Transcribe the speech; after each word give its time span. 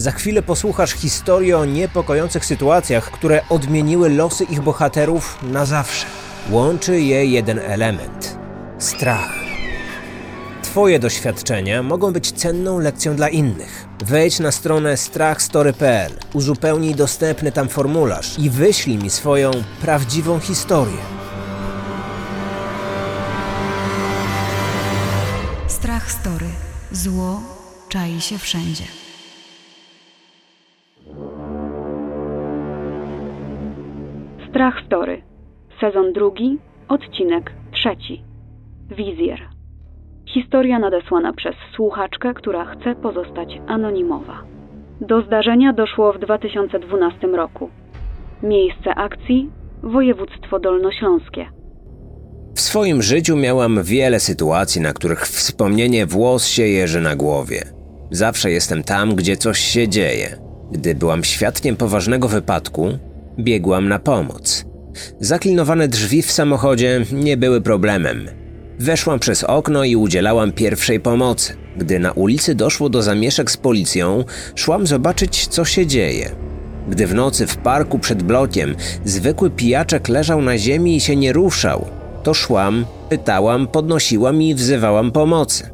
Za 0.00 0.10
chwilę 0.10 0.42
posłuchasz 0.42 0.90
historii 0.90 1.52
o 1.52 1.64
niepokojących 1.64 2.44
sytuacjach, 2.44 3.10
które 3.10 3.42
odmieniły 3.48 4.08
losy 4.08 4.44
ich 4.44 4.60
bohaterów 4.60 5.38
na 5.42 5.66
zawsze. 5.66 6.06
Łączy 6.50 7.00
je 7.00 7.26
jeden 7.26 7.58
element 7.58 8.38
strach. 8.78 9.34
Twoje 10.62 10.98
doświadczenia 10.98 11.82
mogą 11.82 12.12
być 12.12 12.32
cenną 12.32 12.78
lekcją 12.78 13.16
dla 13.16 13.28
innych. 13.28 13.86
Wejdź 14.04 14.38
na 14.38 14.52
stronę 14.52 14.96
strachstory.pl, 14.96 16.12
uzupełnij 16.32 16.94
dostępny 16.94 17.52
tam 17.52 17.68
formularz 17.68 18.38
i 18.38 18.50
wyślij 18.50 18.98
mi 18.98 19.10
swoją 19.10 19.50
prawdziwą 19.80 20.40
historię. 20.40 21.00
Strach 25.68 26.12
Story. 26.12 26.46
Zło 26.92 27.40
czai 27.88 28.20
się 28.20 28.38
wszędzie. 28.38 28.99
Strach 34.60 34.86
Story. 34.86 35.22
Sezon 35.80 36.12
drugi, 36.12 36.58
odcinek 36.88 37.52
trzeci. 37.72 38.24
Wizjer. 38.90 39.40
Historia 40.34 40.78
nadesłana 40.78 41.32
przez 41.32 41.54
słuchaczkę, 41.76 42.34
która 42.34 42.64
chce 42.64 42.94
pozostać 42.94 43.48
anonimowa. 43.66 44.42
Do 45.00 45.22
zdarzenia 45.22 45.72
doszło 45.72 46.12
w 46.12 46.18
2012 46.18 47.26
roku. 47.26 47.70
Miejsce 48.42 48.94
akcji 48.94 49.50
województwo 49.82 50.58
dolnośląskie. 50.58 51.46
W 52.54 52.60
swoim 52.60 53.02
życiu 53.02 53.36
miałam 53.36 53.82
wiele 53.82 54.20
sytuacji, 54.20 54.80
na 54.80 54.92
których 54.92 55.20
wspomnienie 55.20 56.06
włos 56.06 56.46
się 56.46 56.62
jeży 56.62 57.00
na 57.00 57.16
głowie. 57.16 57.62
Zawsze 58.10 58.50
jestem 58.50 58.82
tam, 58.82 59.14
gdzie 59.14 59.36
coś 59.36 59.58
się 59.58 59.88
dzieje. 59.88 60.36
Gdy 60.72 60.94
byłam 60.94 61.24
świadkiem 61.24 61.76
poważnego 61.76 62.28
wypadku, 62.28 62.88
biegłam 63.40 63.88
na 63.88 63.98
pomoc. 63.98 64.64
Zaklinowane 65.20 65.88
drzwi 65.88 66.22
w 66.22 66.32
samochodzie 66.32 67.04
nie 67.12 67.36
były 67.36 67.60
problemem. 67.60 68.28
Weszłam 68.78 69.18
przez 69.18 69.44
okno 69.44 69.84
i 69.84 69.96
udzielałam 69.96 70.52
pierwszej 70.52 71.00
pomocy. 71.00 71.56
Gdy 71.76 71.98
na 71.98 72.12
ulicy 72.12 72.54
doszło 72.54 72.88
do 72.88 73.02
zamieszek 73.02 73.50
z 73.50 73.56
policją, 73.56 74.24
szłam 74.54 74.86
zobaczyć, 74.86 75.46
co 75.46 75.64
się 75.64 75.86
dzieje. 75.86 76.30
Gdy 76.88 77.06
w 77.06 77.14
nocy 77.14 77.46
w 77.46 77.56
parku 77.56 77.98
przed 77.98 78.22
blokiem 78.22 78.74
zwykły 79.04 79.50
pijaczek 79.50 80.08
leżał 80.08 80.42
na 80.42 80.58
ziemi 80.58 80.96
i 80.96 81.00
się 81.00 81.16
nie 81.16 81.32
ruszał, 81.32 81.86
to 82.22 82.34
szłam, 82.34 82.84
pytałam, 83.08 83.66
podnosiłam 83.66 84.42
i 84.42 84.54
wzywałam 84.54 85.12
pomocy. 85.12 85.70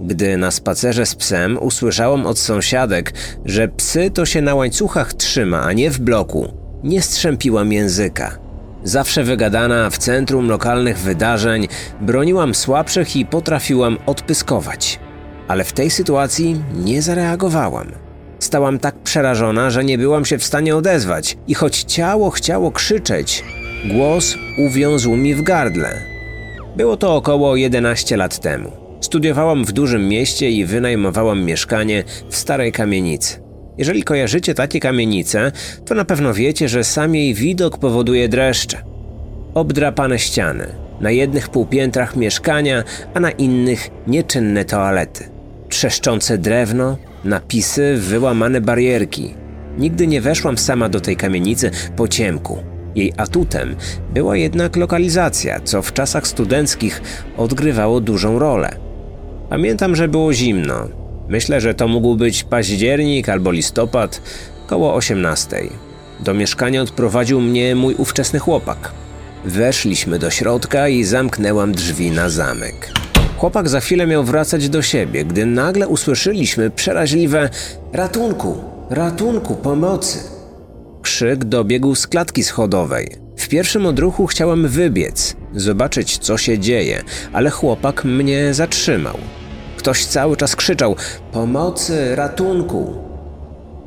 Gdy 0.00 0.36
na 0.36 0.50
spacerze 0.50 1.06
z 1.06 1.14
psem 1.14 1.58
usłyszałam 1.60 2.26
od 2.26 2.38
sąsiadek, 2.38 3.14
że 3.44 3.68
psy 3.68 4.10
to 4.10 4.26
się 4.26 4.42
na 4.42 4.54
łańcuchach 4.54 5.14
trzyma, 5.14 5.62
a 5.62 5.72
nie 5.72 5.90
w 5.90 6.00
bloku, 6.00 6.52
nie 6.84 7.02
strzępiłam 7.02 7.72
języka. 7.72 8.38
Zawsze 8.84 9.24
wygadana 9.24 9.90
w 9.90 9.98
centrum 9.98 10.48
lokalnych 10.48 10.98
wydarzeń, 10.98 11.68
broniłam 12.00 12.54
słabszych 12.54 13.16
i 13.16 13.26
potrafiłam 13.26 13.98
odpyskować. 14.06 15.00
Ale 15.48 15.64
w 15.64 15.72
tej 15.72 15.90
sytuacji 15.90 16.62
nie 16.74 17.02
zareagowałam. 17.02 17.92
Stałam 18.38 18.78
tak 18.78 18.94
przerażona, 18.94 19.70
że 19.70 19.84
nie 19.84 19.98
byłam 19.98 20.24
się 20.24 20.38
w 20.38 20.44
stanie 20.44 20.76
odezwać 20.76 21.36
i 21.46 21.54
choć 21.54 21.82
ciało 21.82 22.30
chciało 22.30 22.70
krzyczeć, 22.70 23.44
głos 23.84 24.34
uwiązł 24.66 25.16
mi 25.16 25.34
w 25.34 25.42
gardle. 25.42 26.02
Było 26.76 26.96
to 26.96 27.16
około 27.16 27.56
11 27.56 28.16
lat 28.16 28.40
temu. 28.40 28.72
Studiowałam 29.00 29.64
w 29.64 29.72
dużym 29.72 30.08
mieście 30.08 30.50
i 30.50 30.64
wynajmowałam 30.64 31.44
mieszkanie 31.44 32.04
w 32.30 32.36
starej 32.36 32.72
kamienicy. 32.72 33.47
Jeżeli 33.78 34.02
kojarzycie 34.02 34.54
takie 34.54 34.80
kamienice, 34.80 35.52
to 35.84 35.94
na 35.94 36.04
pewno 36.04 36.34
wiecie, 36.34 36.68
że 36.68 36.84
sam 36.84 37.14
jej 37.14 37.34
widok 37.34 37.78
powoduje 37.78 38.28
dreszcze. 38.28 38.78
Obdrapane 39.54 40.18
ściany, 40.18 40.66
na 41.00 41.10
jednych 41.10 41.48
półpiętrach 41.48 42.16
mieszkania, 42.16 42.84
a 43.14 43.20
na 43.20 43.30
innych 43.30 43.90
nieczynne 44.06 44.64
toalety. 44.64 45.28
Trzeszczące 45.68 46.38
drewno, 46.38 46.98
napisy, 47.24 47.96
wyłamane 47.96 48.60
barierki. 48.60 49.34
Nigdy 49.78 50.06
nie 50.06 50.20
weszłam 50.20 50.58
sama 50.58 50.88
do 50.88 51.00
tej 51.00 51.16
kamienicy 51.16 51.70
po 51.96 52.08
ciemku. 52.08 52.58
Jej 52.94 53.12
atutem 53.16 53.76
była 54.14 54.36
jednak 54.36 54.76
lokalizacja, 54.76 55.60
co 55.60 55.82
w 55.82 55.92
czasach 55.92 56.26
studenckich 56.26 57.02
odgrywało 57.36 58.00
dużą 58.00 58.38
rolę. 58.38 58.70
Pamiętam, 59.50 59.96
że 59.96 60.08
było 60.08 60.32
zimno. 60.32 61.07
Myślę, 61.28 61.60
że 61.60 61.74
to 61.74 61.88
mógł 61.88 62.16
być 62.16 62.44
październik 62.44 63.28
albo 63.28 63.50
listopad, 63.50 64.22
koło 64.66 64.94
18. 64.94 65.62
Do 66.20 66.34
mieszkania 66.34 66.82
odprowadził 66.82 67.40
mnie 67.40 67.74
mój 67.74 67.94
ówczesny 67.94 68.38
chłopak. 68.38 68.92
Weszliśmy 69.44 70.18
do 70.18 70.30
środka 70.30 70.88
i 70.88 71.04
zamknęłam 71.04 71.72
drzwi 71.72 72.10
na 72.10 72.28
zamek. 72.28 72.92
Chłopak 73.36 73.68
za 73.68 73.80
chwilę 73.80 74.06
miał 74.06 74.24
wracać 74.24 74.68
do 74.68 74.82
siebie, 74.82 75.24
gdy 75.24 75.46
nagle 75.46 75.88
usłyszeliśmy 75.88 76.70
przeraźliwe 76.70 77.50
ratunku, 77.92 78.64
ratunku, 78.90 79.54
pomocy. 79.54 80.18
Krzyk 81.02 81.44
dobiegł 81.44 81.94
z 81.94 82.06
klatki 82.06 82.44
schodowej. 82.44 83.16
W 83.36 83.48
pierwszym 83.48 83.86
odruchu 83.86 84.26
chciałam 84.26 84.68
wybiec, 84.68 85.36
zobaczyć 85.54 86.18
co 86.18 86.38
się 86.38 86.58
dzieje, 86.58 87.02
ale 87.32 87.50
chłopak 87.50 88.04
mnie 88.04 88.54
zatrzymał. 88.54 89.18
Ktoś 89.88 90.04
cały 90.04 90.36
czas 90.36 90.56
krzyczał: 90.56 90.96
Pomocy, 91.32 92.16
ratunku! 92.16 92.94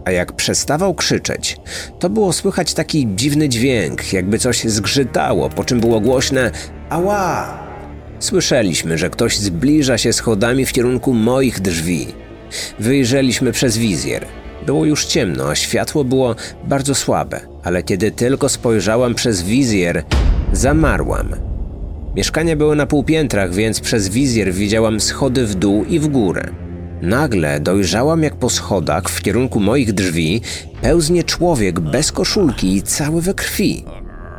A 0.06 0.12
jak 0.12 0.34
przestawał 0.34 0.94
krzyczeć, 0.94 1.58
to 2.00 2.10
było 2.10 2.34
słychać 2.34 2.74
taki 2.74 3.08
dziwny 3.16 3.50
dźwięk, 3.50 4.14
jakby 4.14 4.40
coś 4.40 4.64
zgrzytało, 4.64 5.50
po 5.50 5.64
czym 5.64 5.80
było 5.80 6.00
głośne: 6.00 6.52
Ała! 6.90 7.60
Słyszeliśmy, 8.20 8.98
że 8.98 9.10
ktoś 9.10 9.38
zbliża 9.38 9.98
się 9.98 10.14
schodami 10.14 10.66
w 10.66 10.72
kierunku 10.72 11.14
moich 11.14 11.60
drzwi. 11.60 12.08
Wyjrzeliśmy 12.80 13.52
przez 13.52 13.78
wizjer. 13.78 14.26
Było 14.66 14.86
już 14.86 15.06
ciemno, 15.06 15.50
a 15.50 15.56
światło 15.56 16.04
było 16.04 16.36
bardzo 16.64 16.96
słabe, 16.96 17.40
ale 17.64 17.84
kiedy 17.84 18.12
tylko 18.12 18.50
spojrzałam 18.50 19.16
przez 19.16 19.42
wizjer, 19.42 20.04
zamarłam. 20.54 21.51
Mieszkania 22.16 22.56
były 22.56 22.76
na 22.76 22.86
półpiętrach, 22.86 23.54
więc 23.54 23.80
przez 23.80 24.10
wizjer 24.10 24.54
widziałam 24.54 25.00
schody 25.00 25.46
w 25.46 25.56
dół 25.56 25.86
i 25.86 26.00
w 26.00 26.08
górę. 26.08 26.50
Nagle 27.02 27.60
dojrzałam, 27.60 28.24
jak 28.24 28.36
po 28.36 28.50
schodach 28.50 29.10
w 29.10 29.22
kierunku 29.22 29.60
moich 29.60 29.94
drzwi 29.94 30.42
pełznie 30.82 31.24
człowiek 31.24 31.80
bez 31.80 32.12
koszulki 32.12 32.76
i 32.76 32.82
cały 32.82 33.22
we 33.22 33.34
krwi. 33.34 33.86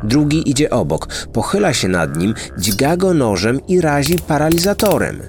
Drugi 0.03 0.49
idzie 0.49 0.69
obok, 0.69 1.07
pochyla 1.33 1.73
się 1.73 1.87
nad 1.87 2.17
nim, 2.17 2.33
dźga 2.59 2.97
go 2.97 3.13
nożem 3.13 3.59
i 3.67 3.81
razi 3.81 4.15
paralizatorem. 4.27 5.21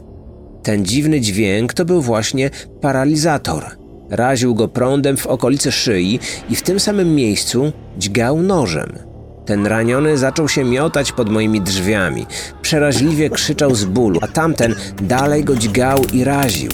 Ten 0.62 0.84
dziwny 0.84 1.20
dźwięk 1.20 1.74
to 1.74 1.84
był 1.84 2.02
właśnie 2.02 2.50
paralizator. 2.80 3.64
Raził 4.10 4.54
go 4.54 4.68
prądem 4.68 5.16
w 5.16 5.26
okolicy 5.26 5.72
szyi 5.72 6.20
i 6.50 6.56
w 6.56 6.62
tym 6.62 6.80
samym 6.80 7.14
miejscu 7.14 7.72
dźgał 7.98 8.42
nożem. 8.42 9.13
Ten 9.46 9.66
raniony 9.66 10.18
zaczął 10.18 10.48
się 10.48 10.64
miotać 10.64 11.12
pod 11.12 11.30
moimi 11.30 11.60
drzwiami. 11.60 12.26
Przeraźliwie 12.62 13.30
krzyczał 13.30 13.74
z 13.74 13.84
bólu, 13.84 14.20
a 14.22 14.28
tamten 14.28 14.74
dalej 15.02 15.44
go 15.44 15.56
dźgał 15.56 15.98
i 16.12 16.24
raził. 16.24 16.70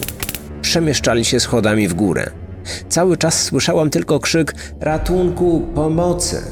Przemieszczali 0.62 1.24
się 1.24 1.40
schodami 1.40 1.88
w 1.88 1.94
górę. 1.94 2.30
Cały 2.88 3.16
czas 3.16 3.42
słyszałam 3.42 3.90
tylko 3.90 4.20
krzyk 4.20 4.54
ratunku, 4.80 5.68
pomocy, 5.74 6.42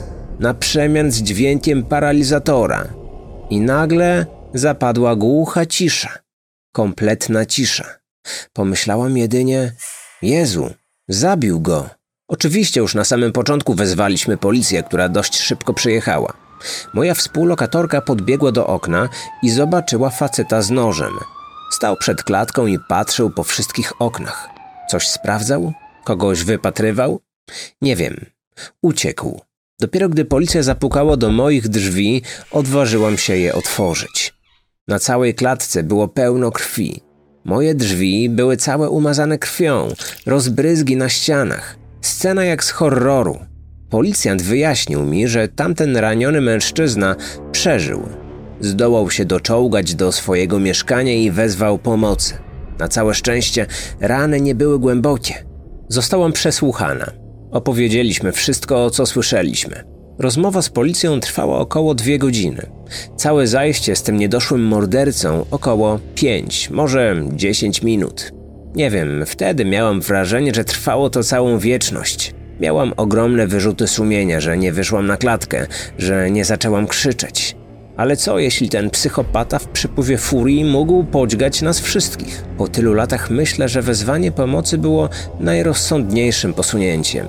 na 0.41 0.55
przemian 0.55 1.11
z 1.11 1.23
dźwiękiem 1.23 1.83
paralizatora. 1.83 2.89
I 3.51 3.61
nagle 3.61 4.27
zapadła 4.55 5.17
głucha 5.17 5.67
cisza. 5.67 6.19
Kompletna 6.73 7.47
cisza. 7.47 7.85
Pomyślałam 8.53 9.17
jedynie: 9.17 9.73
Jezu, 10.23 10.71
zabił 11.09 11.61
go. 11.61 11.98
Oczywiście 12.29 12.81
już 12.81 12.95
na 12.95 13.05
samym 13.05 13.33
początku 13.33 13.75
wezwaliśmy 13.75 14.37
policję, 14.37 14.83
która 14.83 15.09
dość 15.09 15.41
szybko 15.41 15.75
przyjechała. 15.75 16.33
Moja 16.95 17.15
współlokatorka 17.15 18.01
podbiegła 18.01 18.53
do 18.53 18.67
okna 18.67 19.09
i 19.43 19.51
zobaczyła 19.51 20.11
faceta 20.11 20.63
z 20.63 20.71
nożem. 20.71 21.13
Stał 21.71 21.97
przed 21.97 22.23
klatką 22.23 22.67
i 22.67 22.79
patrzył 22.89 23.31
po 23.31 23.45
wszystkich 23.45 24.03
oknach. 24.03 24.49
Coś 24.91 25.09
sprawdzał? 25.09 25.73
Kogoś 26.05 26.45
wypatrywał? 26.45 27.21
Nie 27.83 27.97
wiem. 27.97 28.27
Uciekł. 28.83 29.41
Dopiero 29.81 30.09
gdy 30.09 30.25
policja 30.25 30.63
zapukała 30.63 31.17
do 31.17 31.31
moich 31.31 31.69
drzwi, 31.69 32.23
odważyłam 32.51 33.19
się 33.19 33.37
je 33.37 33.55
otworzyć. 33.55 34.35
Na 34.89 34.99
całej 34.99 35.35
klatce 35.35 35.83
było 35.83 36.09
pełno 36.09 36.51
krwi. 36.51 37.01
Moje 37.45 37.75
drzwi 37.75 38.29
były 38.31 38.57
całe 38.57 38.91
umazane 38.91 39.39
krwią, 39.39 39.89
rozbryzgi 40.27 40.97
na 40.97 41.09
ścianach. 41.09 41.88
Scena 42.01 42.45
jak 42.45 42.65
z 42.65 42.71
horroru. 42.71 43.39
Policjant 43.91 44.43
wyjaśnił 44.43 45.05
mi, 45.05 45.29
że 45.29 45.49
tamten 45.49 45.97
raniony 45.97 46.41
mężczyzna 46.41 47.17
przeżył. 47.53 48.03
Zdołał 48.61 49.11
się 49.11 49.25
doczołgać 49.25 49.95
do 49.95 50.13
swojego 50.13 50.59
mieszkania 50.59 51.13
i 51.13 51.31
wezwał 51.31 51.79
pomocy. 51.79 52.35
Na 52.79 52.89
całe 52.89 53.15
szczęście 53.15 53.67
rany 54.01 54.41
nie 54.41 54.55
były 54.55 54.79
głębokie. 54.79 55.35
Zostałam 55.89 56.33
przesłuchana. 56.33 57.13
Opowiedzieliśmy 57.51 58.33
wszystko, 58.33 58.91
co 58.91 59.07
słyszeliśmy. 59.07 59.85
Rozmowa 60.19 60.63
z 60.63 60.69
policją 60.69 61.21
trwała 61.21 61.59
około 61.59 61.95
dwie 61.95 62.19
godziny. 62.19 62.67
Całe 63.17 63.47
zajście 63.47 63.97
z 63.97 64.03
tym 64.03 64.17
niedoszłym 64.17 64.65
mordercą 64.65 65.45
około 65.51 65.99
5, 66.15 66.71
może 66.71 67.17
10 67.33 67.83
minut. 67.83 68.38
Nie 68.75 68.91
wiem, 68.91 69.25
wtedy 69.27 69.65
miałam 69.65 70.01
wrażenie, 70.01 70.55
że 70.55 70.65
trwało 70.65 71.11
to 71.11 71.23
całą 71.23 71.59
wieczność. 71.59 72.35
Miałam 72.61 72.93
ogromne 72.97 73.47
wyrzuty 73.47 73.89
sumienia, 73.89 74.41
że 74.41 74.59
nie 74.59 74.73
wyszłam 74.73 75.07
na 75.07 75.17
klatkę, 75.17 75.67
że 75.99 76.31
nie 76.31 76.45
zaczęłam 76.45 76.87
krzyczeć. 76.87 77.57
Ale 77.97 78.17
co 78.17 78.39
jeśli 78.39 78.69
ten 78.69 78.91
psychopata 78.91 79.59
w 79.59 79.69
przypływie 79.69 80.19
furii 80.19 80.65
mógł 80.65 81.05
podźgać 81.05 81.63
nas 81.63 81.81
wszystkich? 81.81 82.45
Po 82.59 82.69
tylu 82.69 82.95
latach 82.95 83.31
myślę, 83.31 83.69
że 83.69 83.83
wezwanie 83.83 84.33
pomocy 84.33 84.79
było 84.79 85.09
najrozsądniejszym 85.41 86.55
posunięciem. 86.55 87.27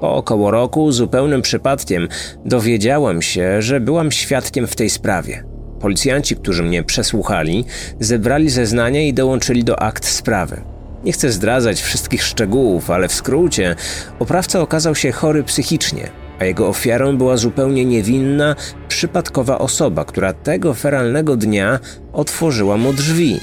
Po 0.00 0.14
około 0.14 0.50
roku, 0.50 0.92
zupełnym 0.92 1.42
przypadkiem, 1.42 2.08
dowiedziałam 2.44 3.22
się, 3.22 3.62
że 3.62 3.80
byłam 3.80 4.12
świadkiem 4.12 4.66
w 4.66 4.76
tej 4.76 4.90
sprawie. 4.90 5.55
Policjanci, 5.80 6.36
którzy 6.36 6.62
mnie 6.62 6.82
przesłuchali, 6.82 7.64
zebrali 8.00 8.50
zeznania 8.50 9.02
i 9.02 9.14
dołączyli 9.14 9.64
do 9.64 9.82
akt 9.82 10.06
sprawy. 10.06 10.60
Nie 11.04 11.12
chcę 11.12 11.32
zdradzać 11.32 11.80
wszystkich 11.82 12.22
szczegółów, 12.22 12.90
ale 12.90 13.08
w 13.08 13.12
skrócie, 13.12 13.76
oprawca 14.18 14.60
okazał 14.60 14.94
się 14.94 15.12
chory 15.12 15.42
psychicznie, 15.42 16.10
a 16.38 16.44
jego 16.44 16.68
ofiarą 16.68 17.16
była 17.16 17.36
zupełnie 17.36 17.84
niewinna, 17.84 18.56
przypadkowa 18.88 19.58
osoba, 19.58 20.04
która 20.04 20.32
tego 20.32 20.74
feralnego 20.74 21.36
dnia 21.36 21.78
otworzyła 22.12 22.76
mu 22.76 22.92
drzwi. 22.92 23.40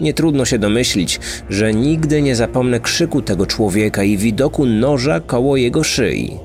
Nie 0.00 0.14
trudno 0.14 0.44
się 0.44 0.58
domyślić, 0.58 1.20
że 1.48 1.74
nigdy 1.74 2.22
nie 2.22 2.36
zapomnę 2.36 2.80
krzyku 2.80 3.22
tego 3.22 3.46
człowieka 3.46 4.02
i 4.02 4.16
widoku 4.16 4.66
noża 4.66 5.20
koło 5.20 5.56
jego 5.56 5.84
szyi. 5.84 6.38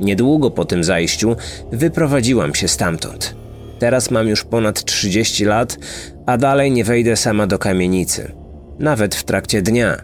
Niedługo 0.00 0.50
po 0.50 0.64
tym 0.64 0.84
zajściu 0.84 1.36
wyprowadziłam 1.72 2.54
się 2.54 2.68
stamtąd. 2.68 3.45
Teraz 3.80 4.10
mam 4.10 4.28
już 4.28 4.44
ponad 4.44 4.84
30 4.84 5.44
lat, 5.44 5.76
a 6.26 6.36
dalej 6.36 6.72
nie 6.72 6.84
wejdę 6.84 7.16
sama 7.16 7.46
do 7.46 7.58
kamienicy, 7.58 8.32
nawet 8.78 9.14
w 9.14 9.24
trakcie 9.24 9.62
dnia. 9.62 9.96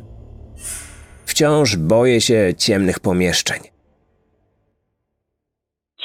Wciąż 1.26 1.76
boję 1.76 2.20
się 2.20 2.54
ciemnych 2.58 3.00
pomieszczeń. 3.00 3.60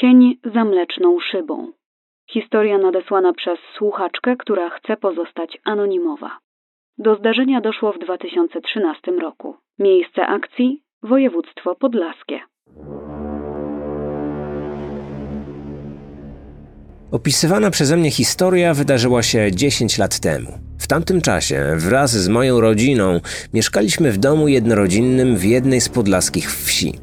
Cień 0.02 0.40
za 0.54 0.64
mleczną 0.64 1.18
szybą. 1.31 1.72
Historia 2.30 2.78
nadesłana 2.78 3.34
przez 3.34 3.60
słuchaczkę, 3.78 4.36
która 4.38 4.69
chce 4.69 4.98
pozostać 4.98 5.58
anonimowa. 5.64 6.38
Do 6.98 7.16
zdarzenia 7.16 7.62
doszło 7.62 7.94
w 7.94 8.00
2013 8.00 9.12
roku. 9.12 9.56
Miejsce 9.80 10.28
akcji 10.28 10.81
województwo 11.04 11.75
podlaskie. 11.75 12.40
Opisywana 17.12 17.71
przeze 17.71 17.98
mnie 17.98 18.12
historia 18.12 18.74
wydarzyła 18.74 19.24
się 19.24 19.51
10 19.51 19.98
lat 19.98 20.19
temu. 20.19 20.59
W 20.77 20.88
tamtym 20.88 21.21
czasie, 21.21 21.65
wraz 21.77 22.12
z 22.12 22.27
moją 22.27 22.62
rodziną, 22.62 23.19
mieszkaliśmy 23.54 24.12
w 24.12 24.18
domu 24.18 24.48
jednorodzinnym 24.48 25.38
w 25.38 25.44
jednej 25.44 25.81
z 25.81 25.89
podlaskich 25.89 26.56
wsi. 26.56 26.94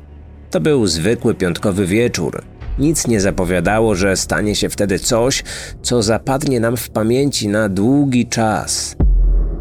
To 0.50 0.60
był 0.60 0.86
zwykły 0.86 1.34
piątkowy 1.34 1.86
wieczór. 1.86 2.42
Nic 2.78 3.06
nie 3.06 3.20
zapowiadało, 3.20 3.94
że 3.94 4.16
stanie 4.16 4.54
się 4.54 4.68
wtedy 4.68 4.98
coś, 4.98 5.42
co 5.82 6.02
zapadnie 6.02 6.60
nam 6.60 6.76
w 6.76 6.90
pamięci 6.90 7.48
na 7.48 7.68
długi 7.68 8.26
czas. 8.26 8.96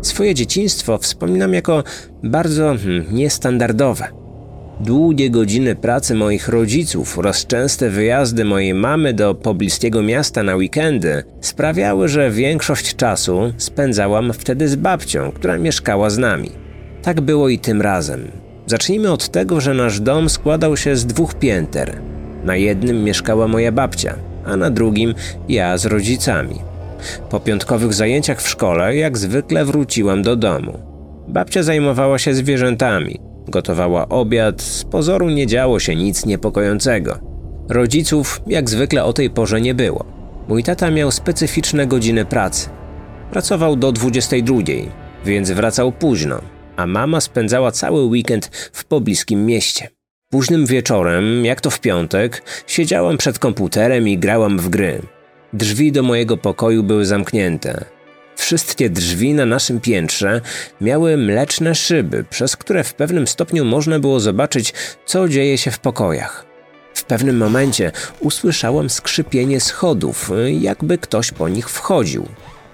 Swoje 0.02 0.36
dzieciństwo 0.36 0.98
wspominam 0.98 1.54
jako 1.54 1.84
bardzo 2.24 2.76
hmm, 2.84 3.06
niestandardowe. 3.12 4.23
Długie 4.80 5.30
godziny 5.30 5.76
pracy 5.76 6.16
moich 6.16 6.48
rodziców 6.48 7.20
oraz 7.20 7.46
częste 7.46 7.90
wyjazdy 7.90 8.46
mojej 8.46 8.74
mamy 8.74 9.14
do 9.14 9.36
pobliskiego 9.36 10.02
miasta 10.02 10.44
na 10.44 10.56
weekendy 10.56 11.24
sprawiały, 11.42 12.08
że 12.08 12.32
większość 12.32 12.96
czasu 12.96 13.54
spędzałam 13.58 14.34
wtedy 14.34 14.68
z 14.68 14.76
babcią, 14.76 15.32
która 15.32 15.58
mieszkała 15.58 16.10
z 16.10 16.18
nami. 16.18 16.52
Tak 17.02 17.22
było 17.22 17.50
i 17.50 17.60
tym 17.60 17.82
razem. 17.82 18.32
Zacznijmy 18.66 19.12
od 19.12 19.30
tego, 19.30 19.62
że 19.62 19.74
nasz 19.74 20.00
dom 20.00 20.30
składał 20.30 20.78
się 20.78 20.96
z 20.96 21.06
dwóch 21.06 21.34
pięter. 21.34 22.02
Na 22.44 22.56
jednym 22.56 23.04
mieszkała 23.04 23.48
moja 23.48 23.72
babcia, 23.72 24.16
a 24.46 24.58
na 24.58 24.70
drugim 24.70 25.14
ja 25.50 25.78
z 25.78 25.86
rodzicami. 25.86 26.56
Po 27.30 27.40
piątkowych 27.40 27.94
zajęciach 27.94 28.42
w 28.42 28.50
szkole, 28.50 28.96
jak 28.96 29.18
zwykle, 29.18 29.66
wróciłam 29.66 30.22
do 30.22 30.36
domu. 30.36 30.80
Babcia 31.28 31.64
zajmowała 31.64 32.20
się 32.20 32.34
zwierzętami, 32.34 33.33
gotowała 33.48 34.10
obiad, 34.10 34.62
z 34.62 34.84
pozoru 34.84 35.30
nie 35.30 35.48
działo 35.48 35.80
się 35.80 35.96
nic 35.96 36.26
niepokojącego. 36.26 37.20
Rodziców, 37.70 38.42
jak 38.48 38.70
zwykle, 38.70 39.04
o 39.04 39.14
tej 39.14 39.30
porze 39.30 39.62
nie 39.62 39.74
było. 39.74 40.06
Mój 40.48 40.64
tata 40.64 40.92
miał 40.92 41.12
specyficzne 41.12 41.88
godziny 41.88 42.26
pracy. 42.26 42.70
Pracował 43.32 43.76
do 43.76 43.92
22, 43.92 44.58
więc 45.26 45.52
wracał 45.52 45.92
późno, 45.92 46.42
a 46.76 46.88
mama 46.88 47.22
spędzała 47.22 47.72
cały 47.72 48.04
weekend 48.04 48.46
w 48.74 48.86
pobliskim 48.86 49.46
mieście. 49.46 49.90
Późnym 50.30 50.66
wieczorem, 50.66 51.46
jak 51.46 51.62
to 51.62 51.70
w 51.70 51.80
piątek, 51.80 52.44
siedziałam 52.68 53.18
przed 53.18 53.40
komputerem 53.40 54.08
i 54.08 54.18
grałam 54.18 54.60
w 54.60 54.70
gry. 54.70 55.02
Drzwi 55.54 55.92
do 55.92 56.04
mojego 56.04 56.38
pokoju 56.38 56.84
były 56.84 57.06
zamknięte. 57.06 57.86
Wszystkie 58.36 58.90
drzwi 58.90 59.34
na 59.34 59.46
naszym 59.46 59.82
piętrze 59.82 60.42
miały 60.82 61.18
mleczne 61.18 61.76
szyby, 61.76 62.26
przez 62.30 62.56
które 62.56 62.84
w 62.84 62.94
pewnym 62.94 63.28
stopniu 63.28 63.66
można 63.66 64.00
było 64.00 64.20
zobaczyć, 64.20 64.74
co 65.06 65.30
dzieje 65.30 65.58
się 65.58 65.72
w 65.72 65.80
pokojach. 65.80 66.46
W 66.94 67.04
pewnym 67.04 67.38
momencie 67.38 67.92
usłyszałam 68.20 68.90
skrzypienie 68.90 69.60
schodów, 69.60 70.32
jakby 70.60 70.98
ktoś 70.98 71.32
po 71.32 71.50
nich 71.50 71.70
wchodził. 71.70 72.28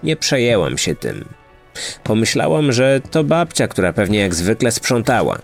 Nie 0.04 0.16
przejęłam 0.16 0.78
się 0.78 0.96
tym. 0.96 1.26
Pomyślałam, 2.04 2.72
że 2.72 3.02
to 3.12 3.24
babcia, 3.24 3.68
która 3.68 3.94
pewnie 3.94 4.20
jak 4.20 4.36
zwykle 4.36 4.72
sprzątała. 4.72 5.40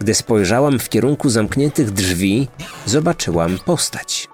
Gdy 0.00 0.14
spojrzałam 0.14 0.78
w 0.78 0.88
kierunku 0.88 1.30
zamkniętych 1.30 1.90
drzwi, 1.90 2.48
zobaczyłam 2.86 3.58
postać. 3.58 4.28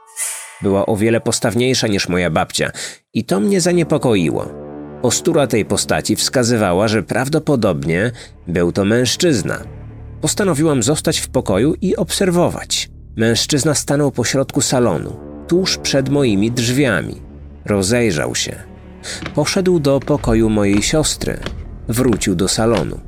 Była 0.63 0.87
o 0.87 0.97
wiele 0.97 1.21
postawniejsza 1.21 1.87
niż 1.87 2.09
moja 2.09 2.31
babcia 2.31 2.71
i 3.15 3.25
to 3.25 3.41
mnie 3.41 3.61
zaniepokoiło. 3.61 4.66
Postura 5.07 5.47
tej 5.47 5.65
postaci 5.65 6.17
wskazywała, 6.17 6.89
że 6.89 7.03
prawdopodobnie 7.03 8.11
był 8.47 8.73
to 8.73 8.85
mężczyzna. 8.85 9.59
Postanowiłam 10.21 10.83
zostać 10.83 11.19
w 11.19 11.29
pokoju 11.29 11.75
i 11.81 11.97
obserwować. 11.97 12.91
Mężczyzna 13.17 13.75
stanął 13.75 14.11
pośrodku 14.11 14.61
salonu, 14.61 15.17
tuż 15.49 15.79
przed 15.79 16.09
moimi 16.09 16.51
drzwiami. 16.51 17.23
Rozejrzał 17.65 18.35
się. 18.35 18.57
Poszedł 19.35 19.81
do 19.81 20.01
pokoju 20.01 20.51
mojej 20.51 20.83
siostry. 20.83 21.39
Wrócił 21.89 22.35
do 22.35 22.49
salonu. 22.49 23.01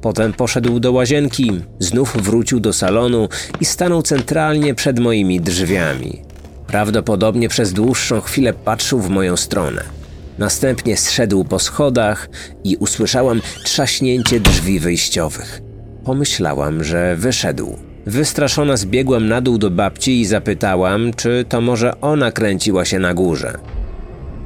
Potem 0.00 0.32
poszedł 0.32 0.80
do 0.80 0.92
łazienki, 0.92 1.60
znów 1.78 2.16
wrócił 2.16 2.60
do 2.60 2.72
salonu 2.72 3.28
i 3.60 3.64
stanął 3.64 4.02
centralnie 4.02 4.74
przed 4.74 4.98
moimi 4.98 5.40
drzwiami. 5.40 6.22
Prawdopodobnie 6.66 7.48
przez 7.48 7.72
dłuższą 7.72 8.20
chwilę 8.20 8.52
patrzył 8.52 9.00
w 9.00 9.08
moją 9.08 9.36
stronę. 9.36 9.97
Następnie 10.38 10.96
zszedł 10.96 11.44
po 11.44 11.58
schodach 11.58 12.28
i 12.64 12.76
usłyszałam 12.76 13.40
trzaśnięcie 13.64 14.40
drzwi 14.40 14.80
wyjściowych. 14.80 15.60
Pomyślałam, 16.04 16.84
że 16.84 17.16
wyszedł. 17.16 17.76
Wystraszona 18.06 18.76
zbiegłam 18.76 19.28
na 19.28 19.40
dół 19.40 19.58
do 19.58 19.70
babci 19.70 20.20
i 20.20 20.26
zapytałam, 20.26 21.12
czy 21.16 21.44
to 21.48 21.60
może 21.60 22.00
ona 22.00 22.32
kręciła 22.32 22.84
się 22.84 22.98
na 22.98 23.14
górze. 23.14 23.58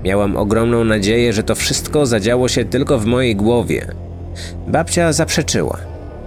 Miałam 0.04 0.36
ogromną 0.36 0.84
nadzieję, 0.84 1.32
że 1.32 1.42
to 1.42 1.54
wszystko 1.54 2.06
zadziało 2.06 2.48
się 2.48 2.64
tylko 2.64 2.98
w 2.98 3.06
mojej 3.06 3.36
głowie. 3.36 3.94
Babcia 4.68 5.12
zaprzeczyła. 5.12 5.78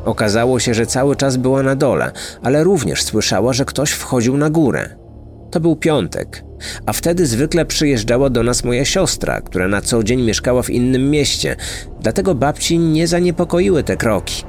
Okazało 0.05 0.59
się, 0.59 0.73
że 0.73 0.85
cały 0.85 1.15
czas 1.15 1.37
była 1.37 1.63
na 1.63 1.75
dole, 1.75 2.11
ale 2.43 2.63
również 2.63 3.03
słyszała, 3.03 3.53
że 3.53 3.65
ktoś 3.65 3.91
wchodził 3.91 4.37
na 4.37 4.49
górę. 4.49 5.04
To 5.51 5.59
był 5.59 5.75
piątek, 5.75 6.43
a 6.85 6.93
wtedy 6.93 7.25
zwykle 7.25 7.65
przyjeżdżała 7.65 8.29
do 8.29 8.43
nas 8.43 8.63
moja 8.63 8.85
siostra, 8.85 9.41
która 9.41 9.67
na 9.67 9.81
co 9.81 10.03
dzień 10.03 10.21
mieszkała 10.21 10.63
w 10.63 10.69
innym 10.69 11.09
mieście, 11.09 11.55
dlatego 12.01 12.35
babci 12.35 12.79
nie 12.79 13.07
zaniepokoiły 13.07 13.83
te 13.83 13.97
kroki. 13.97 14.43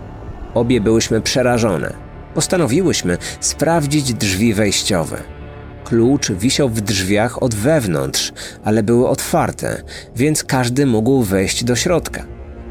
Obie 0.55 0.81
byłyśmy 0.81 1.21
przerażone. 1.21 1.93
Postanowiłyśmy 2.35 3.19
sprawdzić 3.41 4.15
drzwi 4.15 4.55
wejściowe. 4.55 5.23
Klucz 5.85 6.33
wisiał 6.33 6.69
w 6.69 6.81
drzwiach 6.81 7.43
od 7.43 7.55
wewnątrz, 7.55 8.33
ale 8.65 8.83
były 8.83 9.09
otwarte, 9.09 9.83
więc 10.17 10.45
każdy 10.45 10.87
mógł 10.87 11.23
wejść 11.23 11.65
do 11.65 11.77
środka. 11.77 12.27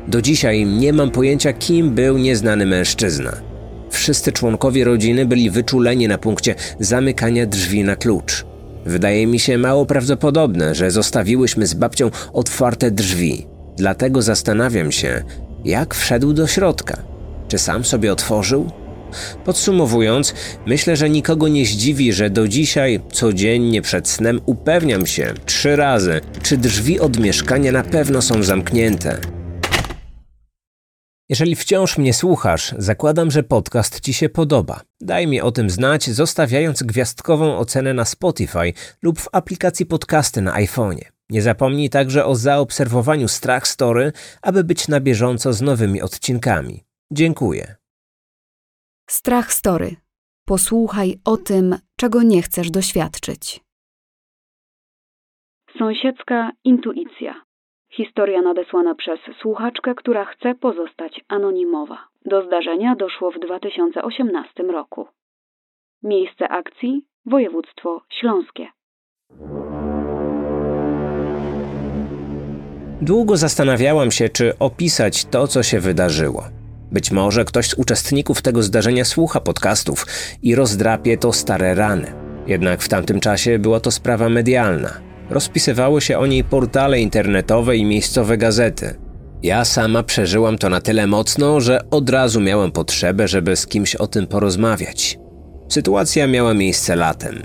Do 0.07 0.21
dzisiaj 0.21 0.65
nie 0.65 0.93
mam 0.93 1.11
pojęcia, 1.11 1.53
kim 1.53 1.95
był 1.95 2.17
nieznany 2.17 2.65
mężczyzna. 2.65 3.54
Wszyscy 3.89 4.31
członkowie 4.31 4.83
rodziny 4.83 5.25
byli 5.25 5.49
wyczuleni 5.49 6.07
na 6.07 6.17
punkcie 6.17 6.55
zamykania 6.79 7.45
drzwi 7.45 7.83
na 7.83 7.95
klucz. 7.95 8.45
Wydaje 8.85 9.27
mi 9.27 9.39
się 9.39 9.57
mało 9.57 9.85
prawdopodobne, 9.85 10.75
że 10.75 10.91
zostawiłyśmy 10.91 11.67
z 11.67 11.73
babcią 11.73 12.11
otwarte 12.33 12.91
drzwi. 12.91 13.47
Dlatego 13.77 14.21
zastanawiam 14.21 14.91
się, 14.91 15.23
jak 15.65 15.95
wszedł 15.95 16.33
do 16.33 16.47
środka. 16.47 16.97
Czy 17.47 17.57
sam 17.57 17.85
sobie 17.85 18.11
otworzył? 18.11 18.71
Podsumowując, 19.45 20.33
myślę, 20.65 20.95
że 20.95 21.09
nikogo 21.09 21.47
nie 21.47 21.65
zdziwi, 21.65 22.13
że 22.13 22.29
do 22.29 22.47
dzisiaj 22.47 22.99
codziennie 23.11 23.81
przed 23.81 24.07
snem 24.07 24.41
upewniam 24.45 25.05
się 25.05 25.33
trzy 25.45 25.75
razy, 25.75 26.21
czy 26.43 26.57
drzwi 26.57 26.99
od 26.99 27.19
mieszkania 27.19 27.71
na 27.71 27.83
pewno 27.83 28.21
są 28.21 28.43
zamknięte. 28.43 29.17
Jeżeli 31.29 31.55
wciąż 31.55 31.97
mnie 31.97 32.13
słuchasz, 32.13 32.75
zakładam, 32.77 33.31
że 33.31 33.43
podcast 33.43 33.99
Ci 34.01 34.13
się 34.13 34.29
podoba. 34.29 34.81
Daj 35.01 35.27
mi 35.27 35.41
o 35.41 35.51
tym 35.51 35.69
znać, 35.69 36.09
zostawiając 36.09 36.83
gwiazdkową 36.83 37.57
ocenę 37.57 37.93
na 37.93 38.05
Spotify 38.05 38.73
lub 39.01 39.19
w 39.19 39.29
aplikacji 39.31 39.85
podcasty 39.85 40.41
na 40.41 40.53
iPhone'ie. 40.53 41.05
Nie 41.29 41.41
zapomnij 41.41 41.89
także 41.89 42.25
o 42.25 42.35
zaobserwowaniu 42.35 43.27
Strach 43.27 43.67
Story, 43.67 44.11
aby 44.41 44.63
być 44.63 44.87
na 44.87 44.99
bieżąco 44.99 45.53
z 45.53 45.61
nowymi 45.61 46.01
odcinkami. 46.01 46.83
Dziękuję. 47.11 47.75
Strach 49.09 49.53
Story. 49.53 49.95
Posłuchaj 50.45 51.19
o 51.25 51.37
tym, 51.37 51.75
czego 51.97 52.23
nie 52.23 52.41
chcesz 52.41 52.71
doświadczyć. 52.71 53.63
Sąsiedzka 55.79 56.51
intuicja. 56.63 57.44
Historia 57.97 58.41
nadesłana 58.41 58.95
przez 58.95 59.19
słuchaczkę, 59.41 59.95
która 59.95 60.25
chce 60.25 60.55
pozostać 60.55 61.21
anonimowa. 61.27 61.97
Do 62.25 62.45
zdarzenia 62.45 62.95
doszło 62.95 63.31
w 63.31 63.39
2018 63.39 64.63
roku. 64.63 65.07
Miejsce 66.03 66.49
akcji 66.49 67.05
województwo 67.25 68.01
śląskie. 68.19 68.67
Długo 73.01 73.37
zastanawiałam 73.37 74.11
się, 74.11 74.29
czy 74.29 74.53
opisać 74.59 75.25
to, 75.25 75.47
co 75.47 75.63
się 75.63 75.79
wydarzyło. 75.79 76.43
Być 76.91 77.11
może 77.11 77.45
ktoś 77.45 77.69
z 77.69 77.79
uczestników 77.79 78.41
tego 78.41 78.63
zdarzenia 78.63 79.05
słucha 79.05 79.39
podcastów 79.39 80.05
i 80.43 80.55
rozdrapie 80.55 81.17
to 81.17 81.33
stare 81.33 81.75
rany. 81.75 82.13
Jednak 82.47 82.81
w 82.81 82.89
tamtym 82.89 83.19
czasie 83.19 83.59
była 83.59 83.79
to 83.79 83.91
sprawa 83.91 84.29
medialna. 84.29 85.14
Rozpisywały 85.29 86.01
się 86.01 86.17
o 86.17 86.25
niej 86.25 86.43
portale 86.43 87.01
internetowe 87.01 87.77
i 87.77 87.85
miejscowe 87.85 88.37
gazety. 88.37 88.95
Ja 89.43 89.65
sama 89.65 90.03
przeżyłam 90.03 90.57
to 90.57 90.69
na 90.69 90.81
tyle 90.81 91.07
mocno, 91.07 91.61
że 91.61 91.89
od 91.89 92.09
razu 92.09 92.41
miałam 92.41 92.71
potrzebę, 92.71 93.27
żeby 93.27 93.55
z 93.55 93.67
kimś 93.67 93.95
o 93.95 94.07
tym 94.07 94.27
porozmawiać. 94.27 95.19
Sytuacja 95.69 96.27
miała 96.27 96.53
miejsce 96.53 96.95
latem. 96.95 97.35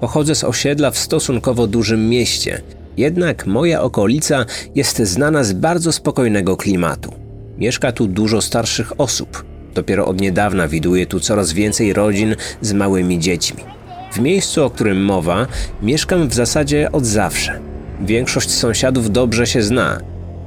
Pochodzę 0.00 0.34
z 0.34 0.44
osiedla 0.44 0.90
w 0.90 0.98
stosunkowo 0.98 1.66
dużym 1.66 2.08
mieście, 2.08 2.62
jednak 2.96 3.46
moja 3.46 3.82
okolica 3.82 4.46
jest 4.74 4.98
znana 4.98 5.44
z 5.44 5.52
bardzo 5.52 5.92
spokojnego 5.92 6.56
klimatu. 6.56 7.14
Mieszka 7.58 7.92
tu 7.92 8.06
dużo 8.06 8.40
starszych 8.40 9.00
osób. 9.00 9.44
Dopiero 9.74 10.06
od 10.06 10.20
niedawna 10.20 10.68
widuje 10.68 11.06
tu 11.06 11.20
coraz 11.20 11.52
więcej 11.52 11.92
rodzin 11.92 12.36
z 12.60 12.72
małymi 12.72 13.18
dziećmi. 13.18 13.77
W 14.12 14.20
miejscu, 14.20 14.64
o 14.64 14.70
którym 14.70 15.04
mowa, 15.04 15.46
mieszkam 15.82 16.28
w 16.28 16.34
zasadzie 16.34 16.92
od 16.92 17.06
zawsze. 17.06 17.60
Większość 18.00 18.50
sąsiadów 18.50 19.10
dobrze 19.10 19.46
się 19.46 19.62
zna, 19.62 20.00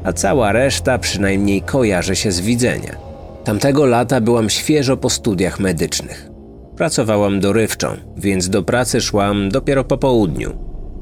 a 0.03 0.13
cała 0.13 0.51
reszta 0.51 0.98
przynajmniej 0.98 1.62
kojarzy 1.62 2.15
się 2.15 2.32
z 2.32 2.41
widzenia. 2.41 2.96
Tamtego 3.44 3.86
lata 3.86 4.22
byłam 4.22 4.50
świeżo 4.50 4.98
po 4.98 5.10
studiach 5.10 5.60
medycznych. 5.60 6.30
Pracowałam 6.77 7.39
dorywczą, 7.39 7.88
więc 8.18 8.50
do 8.50 8.63
pracy 8.63 9.01
szłam 9.01 9.50
dopiero 9.50 9.84
po 9.84 9.98
południu. 9.98 10.53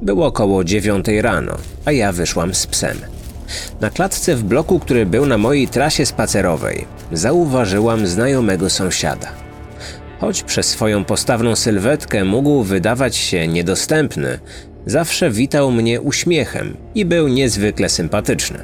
Było 0.02 0.26
około 0.26 0.64
dziewiątej 0.64 1.22
rano, 1.22 1.52
a 1.86 1.92
ja 1.92 2.12
wyszłam 2.12 2.56
z 2.56 2.68
psem. 2.68 2.98
Na 3.82 3.90
klatce 3.90 4.36
w 4.36 4.44
bloku, 4.44 4.80
który 4.80 5.06
był 5.06 5.26
na 5.26 5.38
mojej 5.38 5.68
trasie 5.68 6.06
spacerowej, 6.06 6.86
zauważyłam 7.12 8.08
znajomego 8.08 8.70
sąsiada. 8.70 9.49
Choć 10.20 10.44
przez 10.44 10.66
swoją 10.66 11.06
postawną 11.06 11.56
sylwetkę 11.56 12.26
mógł 12.26 12.64
wydawać 12.64 13.16
się 13.16 13.48
niedostępny, 13.48 14.40
zawsze 14.86 15.32
witał 15.32 15.72
mnie 15.72 16.02
uśmiechem 16.02 16.78
i 16.96 17.06
był 17.06 17.28
niezwykle 17.28 17.90
sympatyczny. 17.90 18.60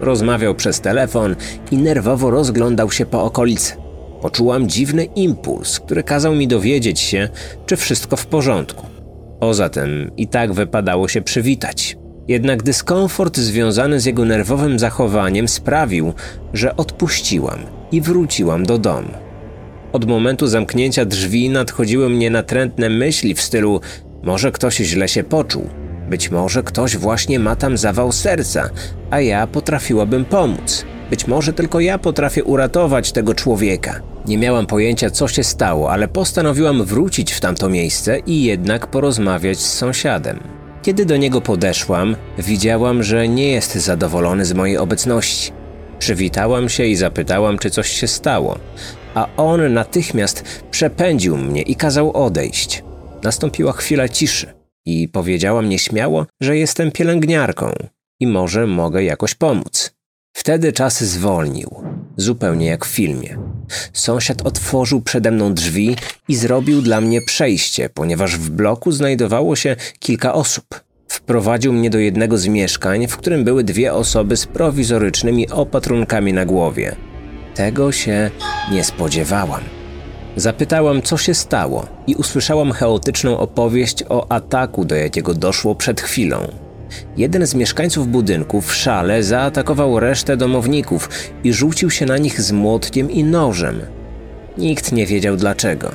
Rozmawiał 0.00 0.54
przez 0.54 0.80
telefon 0.80 1.36
i 1.70 1.76
nerwowo 1.76 2.30
rozglądał 2.30 2.90
się 2.90 3.06
po 3.06 3.24
okolicy. 3.24 3.76
Poczułam 4.22 4.68
dziwny 4.68 5.04
impuls, 5.04 5.80
który 5.80 6.02
kazał 6.02 6.34
mi 6.34 6.48
dowiedzieć 6.48 7.00
się, 7.00 7.28
czy 7.66 7.76
wszystko 7.76 8.16
w 8.16 8.26
porządku. 8.26 8.86
Poza 9.40 9.68
tym 9.68 10.10
i 10.16 10.28
tak 10.28 10.52
wypadało 10.52 11.08
się 11.08 11.22
przywitać. 11.22 11.96
Jednak 12.28 12.62
dyskomfort 12.62 13.36
związany 13.36 14.00
z 14.00 14.04
jego 14.04 14.24
nerwowym 14.24 14.78
zachowaniem 14.78 15.48
sprawił, 15.48 16.12
że 16.52 16.76
odpuściłam 16.76 17.58
i 17.92 18.00
wróciłam 18.00 18.66
do 18.66 18.78
domu. 18.78 19.27
Od 19.92 20.04
momentu 20.04 20.46
zamknięcia 20.46 21.04
drzwi 21.04 21.50
nadchodziły 21.50 22.10
mnie 22.10 22.30
natrętne 22.30 22.88
myśli 22.88 23.34
w 23.34 23.40
stylu: 23.40 23.80
może 24.22 24.52
ktoś 24.52 24.76
źle 24.76 25.08
się 25.08 25.24
poczuł, 25.24 25.68
być 26.10 26.30
może 26.30 26.62
ktoś 26.62 26.96
właśnie 26.96 27.38
ma 27.38 27.56
tam 27.56 27.78
zawał 27.78 28.12
serca, 28.12 28.70
a 29.10 29.20
ja 29.20 29.46
potrafiłabym 29.46 30.24
pomóc. 30.24 30.84
Być 31.10 31.26
może 31.26 31.52
tylko 31.52 31.80
ja 31.80 31.98
potrafię 31.98 32.44
uratować 32.44 33.12
tego 33.12 33.34
człowieka. 33.34 34.00
Nie 34.26 34.38
miałam 34.38 34.66
pojęcia, 34.66 35.10
co 35.10 35.28
się 35.28 35.44
stało, 35.44 35.90
ale 35.90 36.08
postanowiłam 36.08 36.84
wrócić 36.84 37.32
w 37.32 37.40
tamto 37.40 37.68
miejsce 37.68 38.18
i 38.18 38.42
jednak 38.42 38.86
porozmawiać 38.86 39.58
z 39.58 39.72
sąsiadem. 39.72 40.40
Kiedy 40.82 41.04
do 41.04 41.16
niego 41.16 41.40
podeszłam, 41.40 42.16
widziałam, 42.38 43.02
że 43.02 43.28
nie 43.28 43.48
jest 43.52 43.74
zadowolony 43.74 44.44
z 44.44 44.52
mojej 44.52 44.78
obecności. 44.78 45.52
Przywitałam 45.98 46.68
się 46.68 46.84
i 46.84 46.96
zapytałam, 46.96 47.58
czy 47.58 47.70
coś 47.70 47.88
się 47.88 48.06
stało, 48.06 48.58
a 49.14 49.28
on 49.36 49.72
natychmiast 49.72 50.62
przepędził 50.70 51.36
mnie 51.36 51.62
i 51.62 51.74
kazał 51.74 52.12
odejść. 52.12 52.84
Nastąpiła 53.22 53.72
chwila 53.72 54.08
ciszy 54.08 54.46
i 54.86 55.08
powiedziałam 55.08 55.68
nieśmiało, 55.68 56.26
że 56.40 56.56
jestem 56.56 56.92
pielęgniarką 56.92 57.72
i 58.20 58.26
może 58.26 58.66
mogę 58.66 59.04
jakoś 59.04 59.34
pomóc. 59.34 59.94
Wtedy 60.36 60.72
czas 60.72 61.04
zwolnił, 61.04 61.70
zupełnie 62.16 62.66
jak 62.66 62.84
w 62.84 62.88
filmie. 62.88 63.38
Sąsiad 63.92 64.46
otworzył 64.46 65.00
przede 65.00 65.30
mną 65.30 65.54
drzwi 65.54 65.96
i 66.28 66.36
zrobił 66.36 66.82
dla 66.82 67.00
mnie 67.00 67.22
przejście, 67.22 67.88
ponieważ 67.88 68.36
w 68.36 68.50
bloku 68.50 68.92
znajdowało 68.92 69.56
się 69.56 69.76
kilka 69.98 70.34
osób. 70.34 70.64
Wprowadził 71.08 71.72
mnie 71.72 71.90
do 71.90 71.98
jednego 71.98 72.38
z 72.38 72.46
mieszkań, 72.46 73.06
w 73.06 73.16
którym 73.16 73.44
były 73.44 73.64
dwie 73.64 73.94
osoby 73.94 74.36
z 74.36 74.46
prowizorycznymi 74.46 75.48
opatrunkami 75.48 76.32
na 76.32 76.44
głowie. 76.44 76.96
Tego 77.58 77.92
się 77.92 78.30
nie 78.72 78.84
spodziewałam. 78.84 79.60
Zapytałam, 80.36 81.02
co 81.02 81.16
się 81.16 81.34
stało, 81.34 81.86
i 82.06 82.14
usłyszałam 82.14 82.72
chaotyczną 82.72 83.38
opowieść 83.38 84.04
o 84.08 84.32
ataku, 84.32 84.84
do 84.84 84.94
jakiego 84.94 85.34
doszło 85.34 85.74
przed 85.74 86.00
chwilą. 86.00 86.48
Jeden 87.16 87.46
z 87.46 87.54
mieszkańców 87.54 88.08
budynku 88.08 88.60
w 88.60 88.74
szale 88.74 89.22
zaatakował 89.22 90.00
resztę 90.00 90.36
domowników 90.36 91.08
i 91.44 91.52
rzucił 91.52 91.90
się 91.90 92.06
na 92.06 92.18
nich 92.18 92.40
z 92.40 92.52
młotkiem 92.52 93.10
i 93.10 93.24
nożem. 93.24 93.80
Nikt 94.58 94.92
nie 94.92 95.06
wiedział 95.06 95.36
dlaczego. 95.36 95.90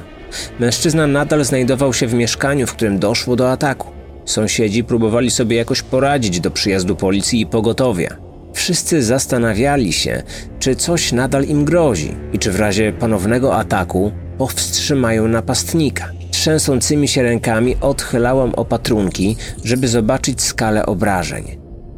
Mężczyzna 0.60 1.08
nadal 1.08 1.44
znajdował 1.44 1.94
się 1.94 2.08
w 2.08 2.14
mieszkaniu, 2.14 2.68
w 2.68 2.74
którym 2.74 3.00
doszło 3.00 3.36
do 3.36 3.52
ataku. 3.52 3.88
Sąsiedzi 4.26 4.84
próbowali 4.84 5.32
sobie 5.32 5.58
jakoś 5.58 5.82
poradzić 5.82 6.40
do 6.40 6.52
przyjazdu 6.52 6.96
policji 6.96 7.42
i 7.42 7.46
pogotowia. 7.46 8.23
Wszyscy 8.54 9.04
zastanawiali 9.04 9.94
się, 9.94 10.24
czy 10.60 10.76
coś 10.76 11.12
nadal 11.12 11.44
im 11.44 11.66
grozi 11.66 12.16
i 12.34 12.40
czy 12.40 12.52
w 12.52 12.60
razie 12.60 12.94
ponownego 12.94 13.56
ataku 13.56 14.12
powstrzymają 14.38 15.28
napastnika. 15.28 16.12
Trzęsącymi 16.32 17.08
się 17.08 17.24
rękami 17.24 17.76
odchylałam 17.82 18.56
opatrunki, 18.56 19.36
żeby 19.64 19.88
zobaczyć 19.88 20.42
skalę 20.42 20.86
obrażeń. 20.86 21.58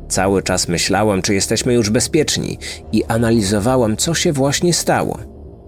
Cały 0.09 0.43
czas 0.43 0.67
myślałam, 0.67 1.21
czy 1.21 1.33
jesteśmy 1.33 1.73
już 1.73 1.89
bezpieczni 1.89 2.57
i 2.91 3.03
analizowałam, 3.03 3.97
co 3.97 4.13
się 4.13 4.33
właśnie 4.33 4.73
stało. 4.73 5.19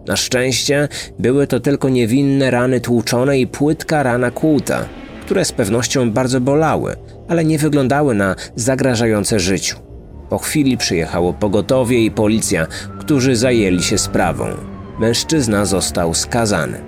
Na 0.08 0.16
szczęście 0.16 0.88
były 1.20 1.48
to 1.48 1.60
tylko 1.60 1.90
niewinne 1.90 2.52
rany 2.52 2.82
tłuczone 2.82 3.40
i 3.40 3.48
płytka 3.48 4.04
rana 4.04 4.32
kłuta, 4.32 4.86
które 5.22 5.46
z 5.46 5.52
pewnością 5.52 6.12
bardzo 6.12 6.42
bolały, 6.42 6.96
ale 7.28 7.46
nie 7.46 7.58
wyglądały 7.58 8.16
na 8.16 8.36
zagrażające 8.56 9.40
życiu. 9.40 9.87
Po 10.30 10.38
chwili 10.38 10.78
przyjechało 10.78 11.34
pogotowie 11.34 12.06
i 12.06 12.12
policja, 12.12 12.68
którzy 13.00 13.36
zajęli 13.36 13.84
się 13.84 13.98
sprawą. 13.98 14.46
Mężczyzna 15.00 15.66
został 15.66 16.14
skazany. 16.14 16.82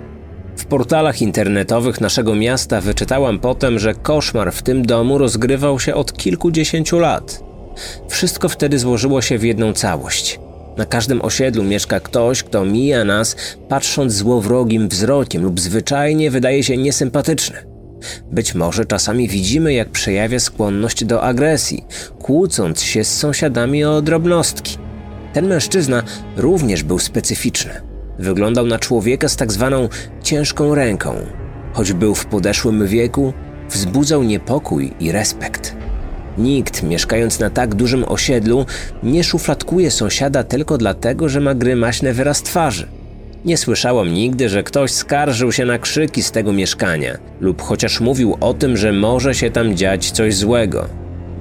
W 0.56 0.64
portalach 0.64 1.22
internetowych 1.22 2.00
naszego 2.00 2.34
miasta 2.34 2.80
wyczytałam 2.80 3.38
potem, 3.38 3.78
że 3.78 3.94
koszmar 3.94 4.52
w 4.52 4.62
tym 4.62 4.86
domu 4.86 5.18
rozgrywał 5.18 5.80
się 5.80 5.94
od 5.94 6.12
kilkudziesięciu 6.12 6.98
lat. 6.98 7.44
Wszystko 8.08 8.48
wtedy 8.48 8.78
złożyło 8.78 9.22
się 9.22 9.38
w 9.38 9.42
jedną 9.42 9.72
całość. 9.72 10.40
Na 10.76 10.86
każdym 10.86 11.22
osiedlu 11.22 11.64
mieszka 11.64 12.00
ktoś, 12.00 12.42
kto 12.42 12.64
mija 12.64 13.04
nas, 13.04 13.36
patrząc 13.68 14.12
złowrogim 14.12 14.88
wzrokiem 14.88 15.42
lub 15.42 15.60
zwyczajnie 15.60 16.30
wydaje 16.30 16.64
się 16.64 16.76
niesympatyczny. 16.76 17.69
Być 18.32 18.54
może 18.54 18.84
czasami 18.84 19.28
widzimy, 19.28 19.72
jak 19.72 19.88
przejawia 19.88 20.40
skłonność 20.40 21.04
do 21.04 21.22
agresji, 21.22 21.84
kłócąc 22.18 22.82
się 22.82 23.04
z 23.04 23.18
sąsiadami 23.18 23.84
o 23.84 24.02
drobnostki. 24.02 24.78
Ten 25.32 25.46
mężczyzna 25.46 26.02
również 26.36 26.82
był 26.82 26.98
specyficzny. 26.98 27.72
Wyglądał 28.18 28.66
na 28.66 28.78
człowieka 28.78 29.28
z 29.28 29.36
tak 29.36 29.52
zwaną 29.52 29.88
ciężką 30.22 30.74
ręką. 30.74 31.14
Choć 31.72 31.92
był 31.92 32.14
w 32.14 32.26
podeszłym 32.26 32.86
wieku, 32.86 33.32
wzbudzał 33.70 34.22
niepokój 34.22 34.92
i 35.00 35.12
respekt. 35.12 35.76
Nikt, 36.38 36.82
mieszkając 36.82 37.38
na 37.38 37.50
tak 37.50 37.74
dużym 37.74 38.04
osiedlu, 38.04 38.66
nie 39.02 39.24
szufladkuje 39.24 39.90
sąsiada 39.90 40.44
tylko 40.44 40.78
dlatego, 40.78 41.28
że 41.28 41.40
ma 41.40 41.54
grymaśny 41.54 42.14
wyraz 42.14 42.42
twarzy. 42.42 42.99
Nie 43.44 43.56
słyszałam 43.56 44.08
nigdy, 44.12 44.48
że 44.48 44.62
ktoś 44.62 44.90
skarżył 44.90 45.52
się 45.52 45.64
na 45.64 45.78
krzyki 45.78 46.22
z 46.22 46.32
tego 46.32 46.52
mieszkania, 46.52 47.12
lub 47.40 47.62
chociaż 47.62 48.00
mówił 48.00 48.36
o 48.40 48.54
tym, 48.54 48.76
że 48.76 48.92
może 48.92 49.34
się 49.34 49.50
tam 49.50 49.76
dziać 49.76 50.10
coś 50.10 50.34
złego. 50.34 50.84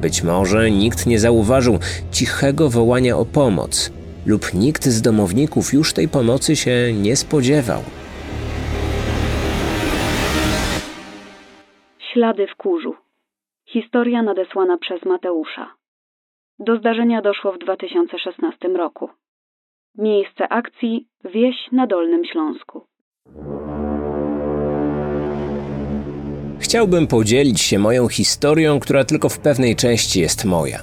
Być 0.01 0.23
może 0.23 0.71
nikt 0.71 1.05
nie 1.05 1.19
zauważył 1.19 1.79
cichego 2.11 2.69
wołania 2.69 3.17
o 3.17 3.25
pomoc, 3.25 3.93
lub 4.25 4.53
nikt 4.53 4.83
z 4.83 5.01
domowników 5.01 5.73
już 5.73 5.93
tej 5.93 6.07
pomocy 6.07 6.55
się 6.55 6.93
nie 6.93 7.15
spodziewał. 7.15 7.81
Ślady 12.13 12.47
w 12.47 12.55
kurzu. 12.55 12.95
Historia 13.67 14.23
nadesłana 14.23 14.77
przez 14.77 15.05
Mateusza. 15.05 15.73
Do 16.59 16.77
zdarzenia 16.77 17.21
doszło 17.21 17.51
w 17.51 17.57
2016 17.57 18.67
roku. 18.67 19.09
Miejsce 20.01 20.47
akcji 20.49 21.07
wieś 21.33 21.55
na 21.71 21.87
Dolnym 21.87 22.21
Śląsku. 22.31 22.81
Chciałbym 26.59 27.07
podzielić 27.07 27.61
się 27.61 27.79
moją 27.79 28.07
historią, 28.07 28.79
która 28.79 29.03
tylko 29.03 29.29
w 29.29 29.39
pewnej 29.39 29.75
części 29.75 30.21
jest 30.21 30.45
moja. 30.45 30.79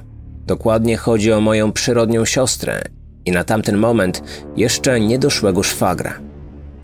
Dokładnie 0.47 0.97
chodzi 0.97 1.33
o 1.33 1.41
moją 1.41 1.73
przyrodnią 1.73 2.25
siostrę 2.25 2.83
i 3.27 3.31
na 3.31 3.45
tamten 3.45 3.77
moment 3.77 4.23
jeszcze 4.57 5.01
niedoszłego 5.01 5.63
szwagra. 5.63 6.21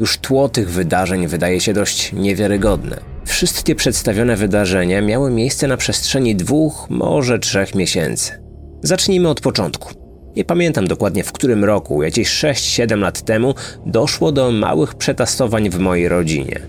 Już 0.00 0.18
tło 0.18 0.48
tych 0.48 0.70
wydarzeń 0.70 1.26
wydaje 1.26 1.60
się 1.60 1.72
dość 1.72 2.12
niewiarygodne. 2.12 3.00
Wszystkie 3.24 3.74
przedstawione 3.74 4.36
wydarzenia 4.36 5.02
miały 5.02 5.30
miejsce 5.30 5.68
na 5.68 5.76
przestrzeni 5.76 6.36
dwóch, 6.36 6.86
może 6.90 7.38
trzech 7.38 7.74
miesięcy. 7.74 8.42
Zacznijmy 8.82 9.28
od 9.28 9.40
początku. 9.40 10.01
Nie 10.36 10.44
pamiętam 10.44 10.86
dokładnie 10.86 11.24
w 11.24 11.32
którym 11.32 11.64
roku, 11.64 12.02
jakieś 12.02 12.28
6-7 12.28 12.98
lat 12.98 13.22
temu, 13.22 13.54
doszło 13.86 14.32
do 14.32 14.50
małych 14.50 14.94
przetasowań 14.94 15.70
w 15.70 15.78
mojej 15.78 16.08
rodzinie. 16.08 16.60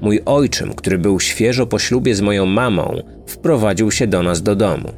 Mój 0.00 0.20
ojczym, 0.26 0.74
który 0.74 0.98
był 0.98 1.20
świeżo 1.20 1.66
po 1.66 1.78
ślubie 1.78 2.14
z 2.14 2.20
moją 2.20 2.46
mamą, 2.46 3.02
wprowadził 3.26 3.90
się 3.90 4.06
do 4.06 4.22
nas 4.22 4.42
do 4.42 4.56
domu. 4.56 4.92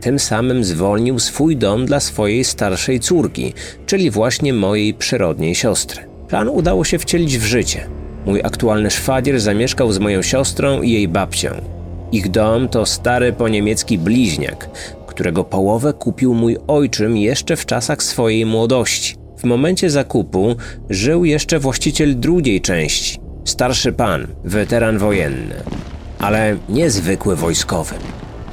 Tym 0.00 0.18
samym 0.18 0.64
zwolnił 0.64 1.18
swój 1.18 1.56
dom 1.56 1.86
dla 1.86 2.00
swojej 2.00 2.44
starszej 2.44 3.00
córki, 3.00 3.54
czyli 3.86 4.10
właśnie 4.10 4.52
mojej 4.52 4.94
przyrodniej 4.94 5.54
siostry. 5.54 6.02
Plan 6.28 6.48
udało 6.48 6.84
się 6.84 6.98
wcielić 6.98 7.38
w 7.38 7.44
życie. 7.44 7.86
Mój 8.26 8.40
aktualny 8.44 8.90
szwagier 8.90 9.40
zamieszkał 9.40 9.92
z 9.92 9.98
moją 9.98 10.22
siostrą 10.22 10.82
i 10.82 10.90
jej 10.90 11.08
babcią. 11.08 11.48
Ich 12.12 12.30
dom 12.30 12.68
to 12.68 12.86
stary 12.86 13.32
po 13.32 13.48
niemiecki 13.48 13.98
bliźniak, 13.98 14.68
którego 15.16 15.44
połowę 15.44 15.92
kupił 15.92 16.34
mój 16.34 16.56
ojczym 16.66 17.16
jeszcze 17.16 17.56
w 17.56 17.66
czasach 17.66 18.02
swojej 18.02 18.46
młodości. 18.46 19.14
W 19.38 19.44
momencie 19.44 19.90
zakupu 19.90 20.56
żył 20.90 21.24
jeszcze 21.24 21.58
właściciel 21.58 22.20
drugiej 22.20 22.60
części, 22.60 23.18
starszy 23.44 23.92
pan, 23.92 24.26
weteran 24.44 24.98
wojenny, 24.98 25.54
ale 26.18 26.56
niezwykły 26.68 27.36
wojskowy. 27.36 27.94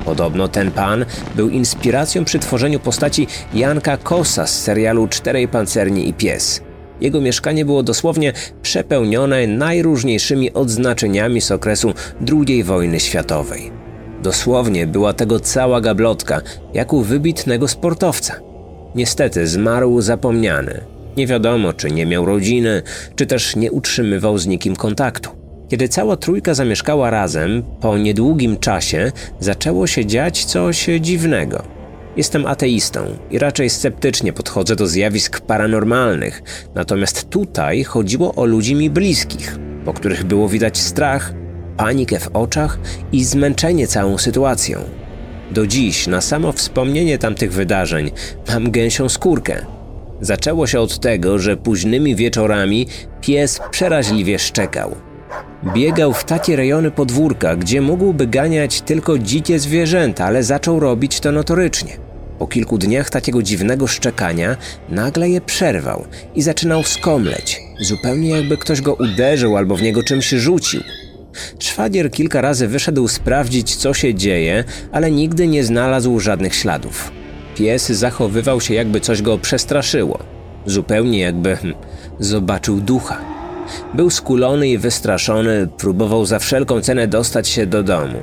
Podobno 0.05 0.47
ten 0.47 0.71
pan 0.71 1.05
był 1.35 1.49
inspiracją 1.49 2.25
przy 2.25 2.39
tworzeniu 2.39 2.79
postaci 2.79 3.27
Janka 3.53 3.97
Kosa 3.97 4.47
z 4.47 4.61
serialu 4.61 5.07
Czterej 5.07 5.47
Pancerni 5.47 6.09
i 6.09 6.13
Pies. 6.13 6.61
Jego 7.01 7.21
mieszkanie 7.21 7.65
było 7.65 7.83
dosłownie 7.83 8.33
przepełnione 8.61 9.47
najróżniejszymi 9.47 10.53
odznaczeniami 10.53 11.41
z 11.41 11.51
okresu 11.51 11.93
II 12.31 12.63
wojny 12.63 12.99
światowej. 12.99 13.82
Dosłownie 14.23 14.87
była 14.87 15.13
tego 15.13 15.39
cała 15.39 15.81
gablotka, 15.81 16.41
jak 16.73 16.93
u 16.93 17.01
wybitnego 17.01 17.67
sportowca. 17.67 18.39
Niestety 18.95 19.47
zmarł 19.47 20.01
zapomniany. 20.01 20.81
Nie 21.17 21.27
wiadomo, 21.27 21.73
czy 21.73 21.91
nie 21.91 22.05
miał 22.05 22.25
rodziny, 22.25 22.81
czy 23.15 23.25
też 23.25 23.55
nie 23.55 23.71
utrzymywał 23.71 24.37
z 24.37 24.47
nikim 24.47 24.75
kontaktu. 24.75 25.29
Kiedy 25.69 25.87
cała 25.87 26.17
trójka 26.17 26.53
zamieszkała 26.53 27.09
razem, 27.09 27.63
po 27.81 27.97
niedługim 27.97 28.57
czasie 28.57 29.11
zaczęło 29.39 29.87
się 29.87 30.05
dziać 30.05 30.45
coś 30.45 30.87
dziwnego. 31.01 31.63
Jestem 32.17 32.45
ateistą 32.45 32.99
i 33.31 33.39
raczej 33.39 33.69
sceptycznie 33.69 34.33
podchodzę 34.33 34.75
do 34.75 34.87
zjawisk 34.87 35.41
paranormalnych, 35.41 36.43
natomiast 36.75 37.29
tutaj 37.29 37.83
chodziło 37.83 38.35
o 38.35 38.45
ludzi 38.45 38.75
mi 38.75 38.89
bliskich, 38.89 39.57
po 39.85 39.93
których 39.93 40.23
było 40.23 40.49
widać 40.49 40.77
strach, 40.77 41.33
panikę 41.77 42.19
w 42.19 42.29
oczach 42.33 42.79
i 43.11 43.23
zmęczenie 43.23 43.87
całą 43.87 44.17
sytuacją. 44.17 44.79
Do 45.51 45.67
dziś, 45.67 46.07
na 46.07 46.21
samo 46.21 46.51
wspomnienie 46.51 47.17
tamtych 47.17 47.53
wydarzeń, 47.53 48.11
mam 48.49 48.71
gęsią 48.71 49.09
skórkę. 49.09 49.65
Zaczęło 50.21 50.67
się 50.67 50.79
od 50.79 50.99
tego, 50.99 51.39
że 51.39 51.57
późnymi 51.57 52.15
wieczorami 52.15 52.87
pies 53.21 53.59
przeraźliwie 53.71 54.39
szczekał. 54.39 54.95
Biegał 55.73 56.13
w 56.13 56.23
takie 56.23 56.55
rejony 56.55 56.91
podwórka, 56.91 57.55
gdzie 57.55 57.81
mógłby 57.81 58.27
ganiać 58.27 58.81
tylko 58.81 59.19
dzikie 59.19 59.59
zwierzęta, 59.59 60.25
ale 60.25 60.43
zaczął 60.43 60.79
robić 60.79 61.19
to 61.19 61.31
notorycznie. 61.31 61.97
Po 62.39 62.47
kilku 62.47 62.77
dniach 62.77 63.09
takiego 63.09 63.43
dziwnego 63.43 63.87
szczekania 63.87 64.57
nagle 64.89 65.29
je 65.29 65.41
przerwał 65.41 66.05
i 66.35 66.41
zaczynał 66.41 66.83
skomleć, 66.83 67.61
zupełnie 67.79 68.29
jakby 68.29 68.57
ktoś 68.57 68.81
go 68.81 68.93
uderzył 68.93 69.57
albo 69.57 69.75
w 69.75 69.81
niego 69.81 70.03
czymś 70.03 70.29
rzucił. 70.29 70.81
Szwagier 71.59 72.11
kilka 72.11 72.41
razy 72.41 72.67
wyszedł 72.67 73.07
sprawdzić, 73.07 73.75
co 73.75 73.93
się 73.93 74.15
dzieje, 74.15 74.63
ale 74.91 75.11
nigdy 75.11 75.47
nie 75.47 75.63
znalazł 75.63 76.19
żadnych 76.19 76.55
śladów. 76.55 77.11
Pies 77.55 77.87
zachowywał 77.87 78.61
się, 78.61 78.73
jakby 78.73 78.99
coś 78.99 79.21
go 79.21 79.37
przestraszyło. 79.37 80.19
Zupełnie 80.65 81.19
jakby 81.19 81.55
hm, 81.55 81.73
zobaczył 82.19 82.79
ducha. 82.79 83.17
Był 83.93 84.09
skulony 84.09 84.69
i 84.69 84.77
wystraszony, 84.77 85.67
próbował 85.77 86.25
za 86.25 86.39
wszelką 86.39 86.81
cenę 86.81 87.07
dostać 87.07 87.47
się 87.47 87.65
do 87.65 87.83
domu. 87.83 88.19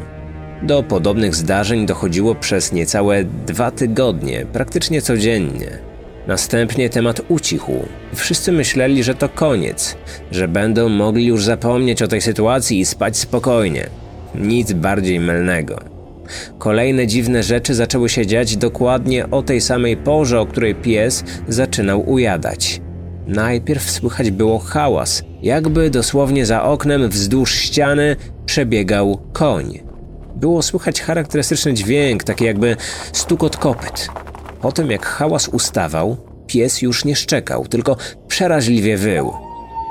Do 0.63 0.83
podobnych 0.83 1.35
zdarzeń 1.35 1.87
dochodziło 1.87 2.35
przez 2.35 2.73
niecałe 2.73 3.25
dwa 3.25 3.71
tygodnie, 3.71 4.47
praktycznie 4.53 5.03
codziennie. 5.03 5.90
Następnie 6.31 6.91
temat 6.91 7.21
ucichł. 7.29 7.73
Wszyscy 8.15 8.53
myśleli, 8.53 9.03
że 9.03 9.15
to 9.15 9.29
koniec, 9.29 9.97
że 10.31 10.49
będą 10.49 10.89
mogli 10.89 11.27
już 11.27 11.45
zapomnieć 11.45 12.03
o 12.03 12.09
tej 12.09 12.21
sytuacji 12.21 12.81
i 12.81 12.85
spać 12.85 13.17
spokojnie. 13.17 13.87
Nic 14.35 14.73
bardziej 14.73 15.21
mylnego. 15.21 15.81
Kolejne 16.59 17.07
dziwne 17.07 17.43
rzeczy 17.43 17.75
zaczęły 17.75 18.09
się 18.09 18.27
dziać 18.27 18.57
dokładnie 18.57 19.31
o 19.31 19.43
tej 19.43 19.61
samej 19.61 19.97
porze, 19.97 20.41
o 20.41 20.47
której 20.47 20.75
pies 20.75 21.25
zaczynał 21.49 22.11
ujadać. 22.11 22.81
Najpierw 23.27 23.91
słychać 23.91 24.31
było 24.31 24.59
hałas, 24.59 25.23
jakby 25.43 25.91
dosłownie 25.91 26.47
za 26.47 26.63
oknem 26.63 27.09
wzdłuż 27.09 27.55
ściany 27.55 28.17
przebiegał 28.47 29.21
koń. 29.33 29.81
Było 30.37 30.63
słychać 30.63 31.01
charakterystyczny 31.01 31.75
dźwięk, 31.75 32.25
taki 32.25 32.45
jakby 32.45 32.77
stukot 33.13 33.57
kopyt. 33.57 34.09
Po 34.61 34.73
tym 34.73 34.91
jak 34.91 35.07
hałas 35.07 35.49
ustawał, 35.49 36.17
pies 36.47 36.83
już 36.83 37.05
nie 37.05 37.17
szczekał, 37.17 37.67
tylko 37.67 37.97
przeraźliwie 38.29 38.97
wył. 38.97 39.33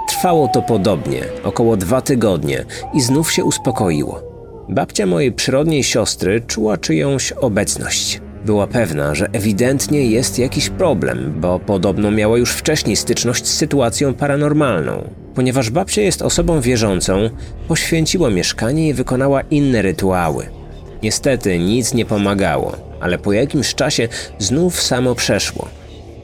Trwało 0.08 0.48
to 0.48 0.62
podobnie, 0.62 1.22
około 1.44 1.78
dwa 1.78 2.02
tygodnie 2.02 2.66
i 2.94 3.02
znów 3.02 3.32
się 3.32 3.44
uspokoiło. 3.44 4.22
Babcia 4.70 5.06
mojej 5.06 5.32
przyrodniej 5.32 5.84
siostry 5.84 6.42
czuła 6.42 6.78
czyjąś 6.78 7.32
obecność. 7.32 8.22
Była 8.46 8.68
pewna, 8.68 9.16
że 9.16 9.30
ewidentnie 9.34 10.06
jest 10.06 10.40
jakiś 10.40 10.70
problem, 10.70 11.34
bo 11.38 11.60
podobno 11.60 12.12
miała 12.12 12.38
już 12.38 12.52
wcześniej 12.52 12.96
styczność 12.96 13.48
z 13.48 13.54
sytuacją 13.54 14.14
paranormalną. 14.14 15.10
Ponieważ 15.36 15.70
babcia 15.70 16.02
jest 16.02 16.22
osobą 16.22 16.62
wierzącą, 16.62 17.30
poświęciła 17.68 18.30
mieszkanie 18.30 18.88
i 18.88 18.94
wykonała 18.94 19.42
inne 19.42 19.82
rytuały. 19.82 20.46
Niestety 21.04 21.60
nic 21.60 21.94
nie 21.94 22.06
pomagało, 22.06 22.89
ale 23.00 23.18
po 23.18 23.34
jakimś 23.34 23.76
czasie 23.76 24.08
znów 24.40 24.82
samo 24.82 25.16
przeszło. 25.16 25.68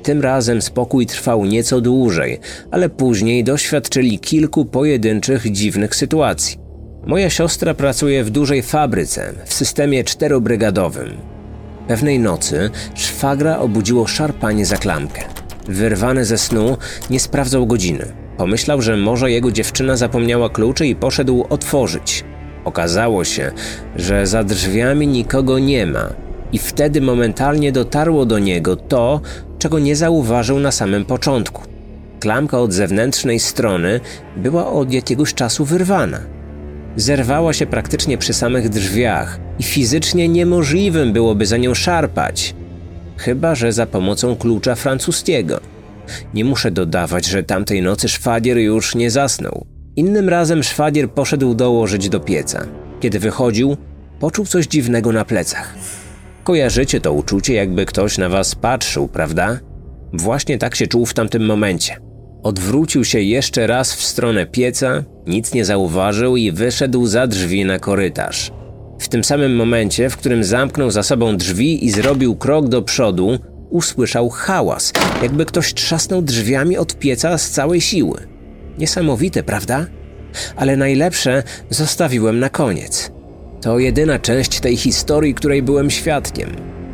Tym 0.03 0.21
razem 0.21 0.61
spokój 0.61 1.05
trwał 1.05 1.45
nieco 1.45 1.81
dłużej, 1.81 2.39
ale 2.71 2.89
później 2.89 3.43
doświadczyli 3.43 4.19
kilku 4.19 4.65
pojedynczych 4.65 5.51
dziwnych 5.51 5.95
sytuacji. 5.95 6.57
Moja 7.05 7.29
siostra 7.29 7.73
pracuje 7.73 8.23
w 8.23 8.29
dużej 8.29 8.61
fabryce 8.61 9.33
w 9.45 9.53
systemie 9.53 10.03
czterobrygadowym. 10.03 11.17
Pewnej 11.87 12.19
nocy 12.19 12.69
szwagra 12.95 13.59
obudziło 13.59 14.07
szarpanie 14.07 14.65
za 14.65 14.77
klamkę. 14.77 15.21
Wyrwany 15.67 16.25
ze 16.25 16.37
snu, 16.37 16.77
nie 17.09 17.19
sprawdzał 17.19 17.67
godziny. 17.67 18.05
Pomyślał, 18.37 18.81
że 18.81 18.97
może 18.97 19.31
jego 19.31 19.51
dziewczyna 19.51 19.97
zapomniała 19.97 20.49
kluczy 20.49 20.87
i 20.87 20.95
poszedł 20.95 21.45
otworzyć. 21.49 22.23
Okazało 22.65 23.23
się, 23.23 23.51
że 23.95 24.27
za 24.27 24.43
drzwiami 24.43 25.07
nikogo 25.07 25.59
nie 25.59 25.85
ma, 25.85 26.24
i 26.55 26.59
wtedy 26.59 27.01
momentalnie 27.01 27.71
dotarło 27.71 28.25
do 28.25 28.39
niego 28.39 28.75
to, 28.75 29.21
czego 29.59 29.79
nie 29.79 29.95
zauważył 29.95 30.59
na 30.59 30.71
samym 30.71 31.05
początku. 31.05 31.61
klamka 32.19 32.59
od 32.59 32.73
zewnętrznej 32.73 33.39
strony 33.39 33.99
była 34.37 34.71
od 34.71 34.93
jakiegoś 34.93 35.33
czasu 35.33 35.65
wyrwana. 35.65 36.19
Zerwała 36.95 37.53
się 37.53 37.65
praktycznie 37.65 38.17
przy 38.17 38.33
samych 38.33 38.69
drzwiach 38.69 39.39
i 39.59 39.63
fizycznie 39.63 40.27
niemożliwym 40.27 41.13
byłoby 41.13 41.45
za 41.45 41.57
nią 41.57 41.73
szarpać. 41.73 42.55
Chyba, 43.17 43.55
że 43.55 43.73
za 43.73 43.85
pomocą 43.85 44.35
klucza 44.35 44.75
francuskiego. 44.75 45.59
Nie 46.33 46.45
muszę 46.45 46.71
dodawać, 46.71 47.25
że 47.25 47.43
tamtej 47.43 47.81
nocy 47.81 48.09
szwagier 48.09 48.57
już 48.57 48.95
nie 48.95 49.11
zasnął. 49.11 49.65
Innym 49.95 50.29
razem 50.29 50.63
szwagier 50.63 51.09
poszedł 51.09 51.53
dołożyć 51.53 52.09
do 52.09 52.19
pieca. 52.19 52.65
Kiedy 52.99 53.19
wychodził, 53.19 53.77
poczuł 54.19 54.45
coś 54.45 54.67
dziwnego 54.67 55.11
na 55.11 55.25
plecach. 55.25 55.75
Kojarzycie 56.45 57.01
to 57.01 57.13
uczucie, 57.13 57.53
jakby 57.53 57.85
ktoś 57.85 58.17
na 58.17 58.29
was 58.29 58.55
patrzył, 58.55 59.07
prawda? 59.07 59.59
Właśnie 60.13 60.57
tak 60.57 60.75
się 60.75 60.87
czuł 60.87 61.05
w 61.05 61.13
tamtym 61.13 61.45
momencie. 61.45 61.97
Odwrócił 62.43 63.03
się 63.03 63.21
jeszcze 63.21 63.67
raz 63.67 63.95
w 63.95 64.03
stronę 64.03 64.45
pieca, 64.45 65.03
nic 65.27 65.53
nie 65.53 65.65
zauważył 65.65 66.37
i 66.37 66.51
wyszedł 66.51 67.05
za 67.05 67.27
drzwi 67.27 67.65
na 67.65 67.79
korytarz. 67.79 68.51
W 68.99 69.07
tym 69.07 69.23
samym 69.23 69.55
momencie, 69.55 70.09
w 70.09 70.17
którym 70.17 70.43
zamknął 70.43 70.91
za 70.91 71.03
sobą 71.03 71.37
drzwi 71.37 71.85
i 71.85 71.91
zrobił 71.91 72.35
krok 72.35 72.67
do 72.67 72.81
przodu, 72.81 73.39
usłyszał 73.69 74.29
hałas, 74.29 74.93
jakby 75.21 75.45
ktoś 75.45 75.73
trzasnął 75.73 76.21
drzwiami 76.21 76.77
od 76.77 76.99
pieca 76.99 77.37
z 77.37 77.49
całej 77.49 77.81
siły. 77.81 78.27
Niesamowite, 78.77 79.43
prawda? 79.43 79.85
Ale 80.55 80.77
najlepsze 80.77 81.43
zostawiłem 81.69 82.39
na 82.39 82.49
koniec. 82.49 83.14
To 83.65 83.79
jedyna 83.79 84.19
część 84.19 84.59
tej 84.59 84.77
historii, 84.77 85.33
której 85.33 85.63
byłem 85.63 85.89
świadkiem. 85.89 86.49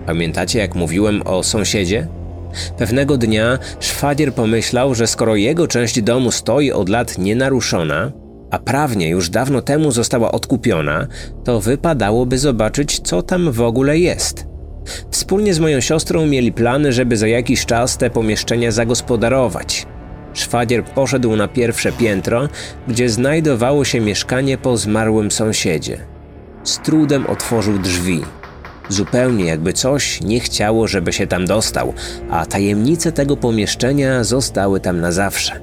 Pamiętacie, 0.05 0.59
jak 0.59 0.75
mówiłem 0.75 1.21
o 1.27 1.43
sąsiedzie? 1.43 2.07
Pewnego 2.77 3.17
dnia 3.17 3.59
szwagier 3.79 4.33
pomyślał, 4.33 4.95
że 4.95 5.07
skoro 5.07 5.35
jego 5.35 5.67
część 5.67 6.01
domu 6.01 6.31
stoi 6.31 6.71
od 6.71 6.89
lat 6.89 7.17
nienaruszona, 7.17 8.11
a 8.51 8.59
prawnie 8.59 9.09
już 9.09 9.29
dawno 9.29 9.61
temu 9.61 9.91
została 9.91 10.31
odkupiona, 10.31 11.07
to 11.43 11.61
wypadałoby 11.61 12.37
zobaczyć, 12.37 12.99
co 12.99 13.21
tam 13.21 13.51
w 13.51 13.61
ogóle 13.61 13.99
jest. 13.99 14.45
Wspólnie 15.09 15.53
z 15.53 15.59
moją 15.59 15.81
siostrą 15.81 16.25
mieli 16.25 16.51
plany, 16.51 16.93
żeby 16.93 17.17
za 17.17 17.27
jakiś 17.27 17.65
czas 17.65 17.97
te 17.97 18.09
pomieszczenia 18.09 18.71
zagospodarować. 18.71 19.85
Szwagier 20.33 20.83
poszedł 20.83 21.35
na 21.35 21.47
pierwsze 21.47 21.91
piętro, 21.91 22.49
gdzie 22.87 23.09
znajdowało 23.09 23.85
się 23.85 24.01
mieszkanie 24.01 24.57
po 24.57 24.77
zmarłym 24.77 25.31
sąsiedzie. 25.31 26.20
Z 26.63 26.79
trudem 26.79 27.27
otworzył 27.27 27.77
drzwi. 27.77 28.21
Zupełnie 28.89 29.45
jakby 29.45 29.73
coś 29.73 30.21
nie 30.21 30.39
chciało, 30.39 30.87
żeby 30.87 31.13
się 31.13 31.27
tam 31.27 31.45
dostał, 31.45 31.93
a 32.29 32.45
tajemnice 32.45 33.11
tego 33.11 33.37
pomieszczenia 33.37 34.23
zostały 34.23 34.79
tam 34.79 35.01
na 35.01 35.11
zawsze. 35.11 35.59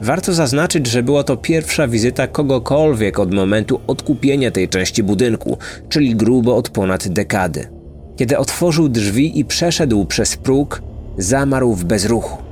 Warto 0.00 0.32
zaznaczyć, 0.32 0.86
że 0.86 1.02
była 1.02 1.24
to 1.24 1.36
pierwsza 1.36 1.88
wizyta 1.88 2.26
kogokolwiek 2.26 3.18
od 3.18 3.34
momentu 3.34 3.80
odkupienia 3.86 4.50
tej 4.50 4.68
części 4.68 5.02
budynku, 5.02 5.58
czyli 5.88 6.16
grubo 6.16 6.56
od 6.56 6.68
ponad 6.68 7.08
dekady. 7.08 7.68
Kiedy 8.16 8.38
otworzył 8.38 8.88
drzwi 8.88 9.38
i 9.38 9.44
przeszedł 9.44 10.04
przez 10.04 10.36
próg, 10.36 10.82
zamarł 11.18 11.74
w 11.74 11.84
bezruchu. 11.84 12.42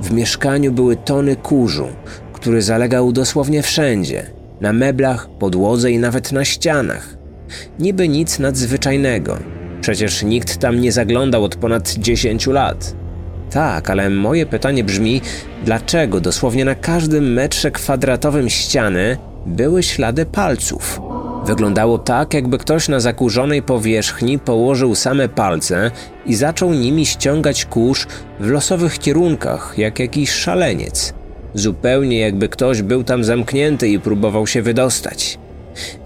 W 0.00 0.12
mieszkaniu 0.12 0.72
były 0.72 0.96
tony 0.96 1.36
kurzu, 1.36 1.86
który 2.32 2.62
zalegał 2.62 3.12
dosłownie 3.12 3.62
wszędzie 3.62 4.26
na 4.60 4.72
meblach, 4.72 5.28
podłodze 5.38 5.90
i 5.90 5.98
nawet 5.98 6.32
na 6.32 6.44
ścianach. 6.44 7.13
Niby 7.78 8.08
nic 8.08 8.38
nadzwyczajnego. 8.38 9.38
Przecież 9.80 10.22
nikt 10.22 10.56
tam 10.56 10.80
nie 10.80 10.92
zaglądał 10.92 11.44
od 11.44 11.56
ponad 11.56 11.94
10 11.94 12.46
lat. 12.46 12.94
Tak, 13.50 13.90
ale 13.90 14.10
moje 14.10 14.46
pytanie 14.46 14.84
brzmi, 14.84 15.20
dlaczego 15.64 16.20
dosłownie 16.20 16.64
na 16.64 16.74
każdym 16.74 17.32
metrze 17.32 17.70
kwadratowym 17.70 18.48
ściany 18.48 19.16
były 19.46 19.82
ślady 19.82 20.26
palców? 20.26 21.00
Wyglądało 21.46 21.98
tak, 21.98 22.34
jakby 22.34 22.58
ktoś 22.58 22.88
na 22.88 23.00
zakurzonej 23.00 23.62
powierzchni 23.62 24.38
położył 24.38 24.94
same 24.94 25.28
palce 25.28 25.90
i 26.26 26.34
zaczął 26.34 26.72
nimi 26.72 27.06
ściągać 27.06 27.64
kurz 27.64 28.06
w 28.40 28.50
losowych 28.50 28.98
kierunkach, 28.98 29.74
jak 29.76 29.98
jakiś 29.98 30.30
szaleniec. 30.30 31.14
Zupełnie 31.54 32.18
jakby 32.18 32.48
ktoś 32.48 32.82
był 32.82 33.04
tam 33.04 33.24
zamknięty 33.24 33.88
i 33.88 34.00
próbował 34.00 34.46
się 34.46 34.62
wydostać. 34.62 35.38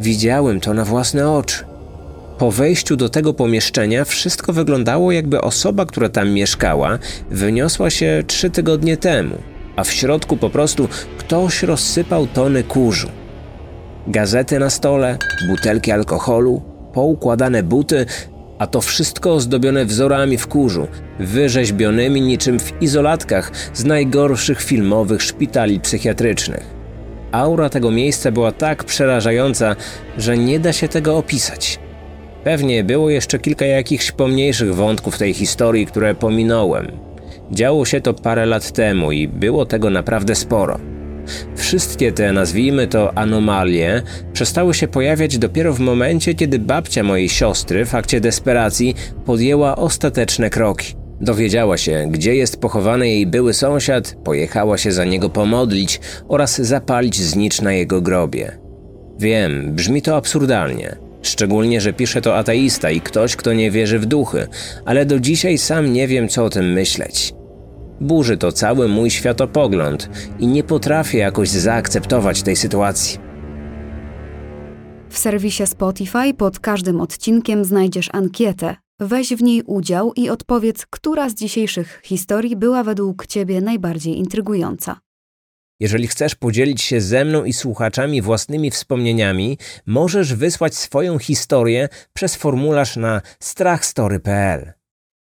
Widziałem 0.00 0.61
to 0.61 0.74
na 0.74 0.85
własne 0.85 1.31
oczy. 1.31 1.64
Po 2.38 2.50
wejściu 2.50 2.96
do 2.96 3.09
tego 3.09 3.35
pomieszczenia 3.35 4.04
wszystko 4.04 4.52
wyglądało 4.52 5.12
jakby 5.12 5.40
osoba, 5.40 5.87
która 5.87 6.09
tam 6.09 6.31
mieszkała, 6.31 6.98
wyniosła 7.31 7.90
się 7.90 8.22
trzy 8.26 8.50
tygodnie 8.50 8.96
temu, 8.96 9.38
a 9.76 9.85
w 9.85 9.92
środku 9.92 10.37
po 10.37 10.50
prostu 10.50 10.88
ktoś 11.18 11.62
rozsypał 11.62 12.26
tony 12.26 12.62
kurzu. 12.64 13.09
Gazety 14.07 14.59
na 14.59 14.70
stole, 14.70 15.18
butelki 15.48 15.92
alkoholu, 15.92 16.62
poukładane 16.92 17.62
buty, 17.62 18.07
a 18.59 18.66
to 18.66 18.81
wszystko 18.81 19.35
ozdobione 19.35 19.85
wzorami 19.85 20.38
w 20.38 20.46
kurzu, 20.46 20.87
wyrzeźbionymi 21.18 22.20
niczym 22.20 22.59
w 22.61 22.83
izolatkach 22.83 23.52
z 23.74 23.85
najgorszych 23.85 24.62
filmowych 24.62 25.22
szpitali 25.22 25.81
psychiatrycznych. 25.81 26.78
Aura 27.33 27.69
tego 27.69 27.91
miejsca 27.91 28.33
była 28.33 28.53
tak 28.53 28.85
przerażająca, 28.85 29.77
że 30.19 30.38
nie 30.38 30.61
da 30.61 30.73
się 30.73 30.88
tego 30.88 31.17
opisać. 31.17 31.79
Pewnie 32.45 32.85
było 32.85 33.11
jeszcze 33.11 33.38
kilka 33.38 33.67
jakichś 33.67 34.12
pomniejszych 34.12 34.75
wątków 34.75 35.19
tej 35.19 35.35
historii, 35.35 35.87
które 35.87 36.14
pominąłem. 36.14 36.93
Działo 37.51 37.85
się 37.85 38.01
to 38.01 38.14
parę 38.14 38.47
lat 38.47 38.73
temu 38.73 39.12
i 39.12 39.29
było 39.29 39.67
tego 39.67 39.91
naprawdę 39.91 40.35
sporo. 40.35 40.79
Wszystkie 41.57 42.12
te, 42.12 42.33
nazwijmy 42.33 42.87
to, 42.87 43.19
anomalie 43.19 44.03
przestały 44.33 44.75
się 44.75 44.88
pojawiać 44.88 45.38
dopiero 45.38 45.73
w 45.73 45.81
momencie, 45.81 46.35
kiedy 46.35 46.59
babcia 46.59 47.03
mojej 47.03 47.29
siostry 47.29 47.85
w 47.85 47.95
akcie 47.95 48.21
desperacji 48.21 48.95
podjęła 49.25 49.77
ostateczne 49.77 50.51
kroki. 50.51 51.08
Dowiedziała 51.20 51.76
się, 51.76 52.07
gdzie 52.11 52.35
jest 52.35 52.61
pochowany 52.61 53.09
jej 53.09 53.26
były 53.26 53.54
sąsiad, 53.54 54.16
pojechała 54.24 54.78
się 54.78 54.92
za 54.92 55.04
niego 55.04 55.31
pomodlić 55.31 56.00
oraz 56.28 56.59
zapalić 56.59 57.16
znicz 57.16 57.61
na 57.61 57.72
jego 57.72 58.00
grobie. 58.00 58.59
Wiem, 59.18 59.74
brzmi 59.74 60.02
to 60.02 60.16
absurdalnie. 60.16 60.96
Szczególnie, 61.22 61.81
że 61.81 61.92
pisze 61.92 62.20
to 62.20 62.37
ateista 62.37 62.90
i 62.90 63.00
ktoś, 63.00 63.37
kto 63.37 63.52
nie 63.52 63.70
wierzy 63.70 63.98
w 63.98 64.07
duchy, 64.07 64.46
ale 64.85 65.07
do 65.07 65.20
dzisiaj 65.20 65.59
sam 65.59 65.92
nie 65.92 66.09
wiem, 66.09 66.28
co 66.28 66.44
o 66.44 66.50
tym 66.50 66.72
myśleć. 66.72 67.35
Burzy 68.00 68.37
to 68.37 68.52
cały 68.52 68.88
mój 68.88 69.11
światopogląd 69.11 70.11
i 70.38 70.46
nie 70.46 70.64
potrafię 70.64 71.18
jakoś 71.18 71.48
zaakceptować 71.48 72.42
tej 72.42 72.57
sytuacji. 72.57 73.18
W 75.09 75.18
serwisie 75.18 75.66
Spotify 75.66 76.35
pod 76.35 76.59
każdym 76.59 77.00
odcinkiem 77.00 77.64
znajdziesz 77.64 78.11
ankietę. 78.12 78.76
Weź 79.01 79.35
w 79.35 79.43
niej 79.43 79.63
udział 79.63 80.13
i 80.17 80.31
odpowiedz, 80.31 80.87
która 80.87 81.31
z 81.31 81.35
dzisiejszych 81.35 82.01
historii 82.05 82.57
była 82.57 82.85
według 82.85 83.27
Ciebie 83.27 83.61
najbardziej 83.61 84.19
intrygująca. 84.19 85.01
Jeżeli 85.81 86.07
chcesz 86.07 86.35
podzielić 86.35 86.83
się 86.83 87.01
ze 87.01 87.25
mną 87.25 87.45
i 87.45 87.53
słuchaczami 87.53 88.23
własnymi 88.23 88.71
wspomnieniami, 88.71 89.59
możesz 89.87 90.35
wysłać 90.35 90.77
swoją 90.77 91.19
historię 91.19 91.89
przez 92.13 92.37
formularz 92.37 92.97
na 92.97 93.23
strachstory.pl. 93.41 94.73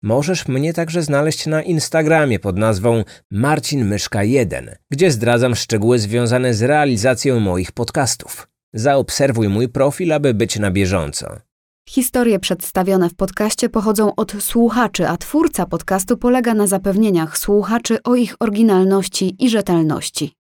Możesz 0.01 0.47
mnie 0.47 0.73
także 0.73 1.03
znaleźć 1.03 1.45
na 1.47 1.61
Instagramie 1.61 2.39
pod 2.39 2.57
nazwą 2.57 3.03
Marcin 3.31 3.85
Myszka 3.85 4.23
1, 4.23 4.75
gdzie 4.91 5.11
zdradzam 5.11 5.55
szczegóły 5.55 5.99
związane 5.99 6.53
z 6.53 6.61
realizacją 6.61 7.39
moich 7.39 7.71
podcastów. 7.71 8.47
Zaobserwuj 8.73 9.49
mój 9.49 9.69
profil, 9.69 10.13
aby 10.13 10.33
być 10.33 10.59
na 10.59 10.71
bieżąco. 10.71 11.52
Historie 11.89 12.39
przedstawione 12.39 13.09
w 13.09 13.15
podcaście 13.15 13.69
pochodzą 13.69 14.15
od 14.15 14.31
słuchaczy, 14.39 15.07
a 15.07 15.17
twórca 15.17 15.65
podcastu 15.65 16.17
polega 16.17 16.53
na 16.53 16.67
zapewnieniach 16.67 17.37
słuchaczy 17.37 18.03
o 18.03 18.15
ich 18.15 18.35
oryginalności 18.39 19.35
i 19.39 19.49
rzetelności. 19.49 20.42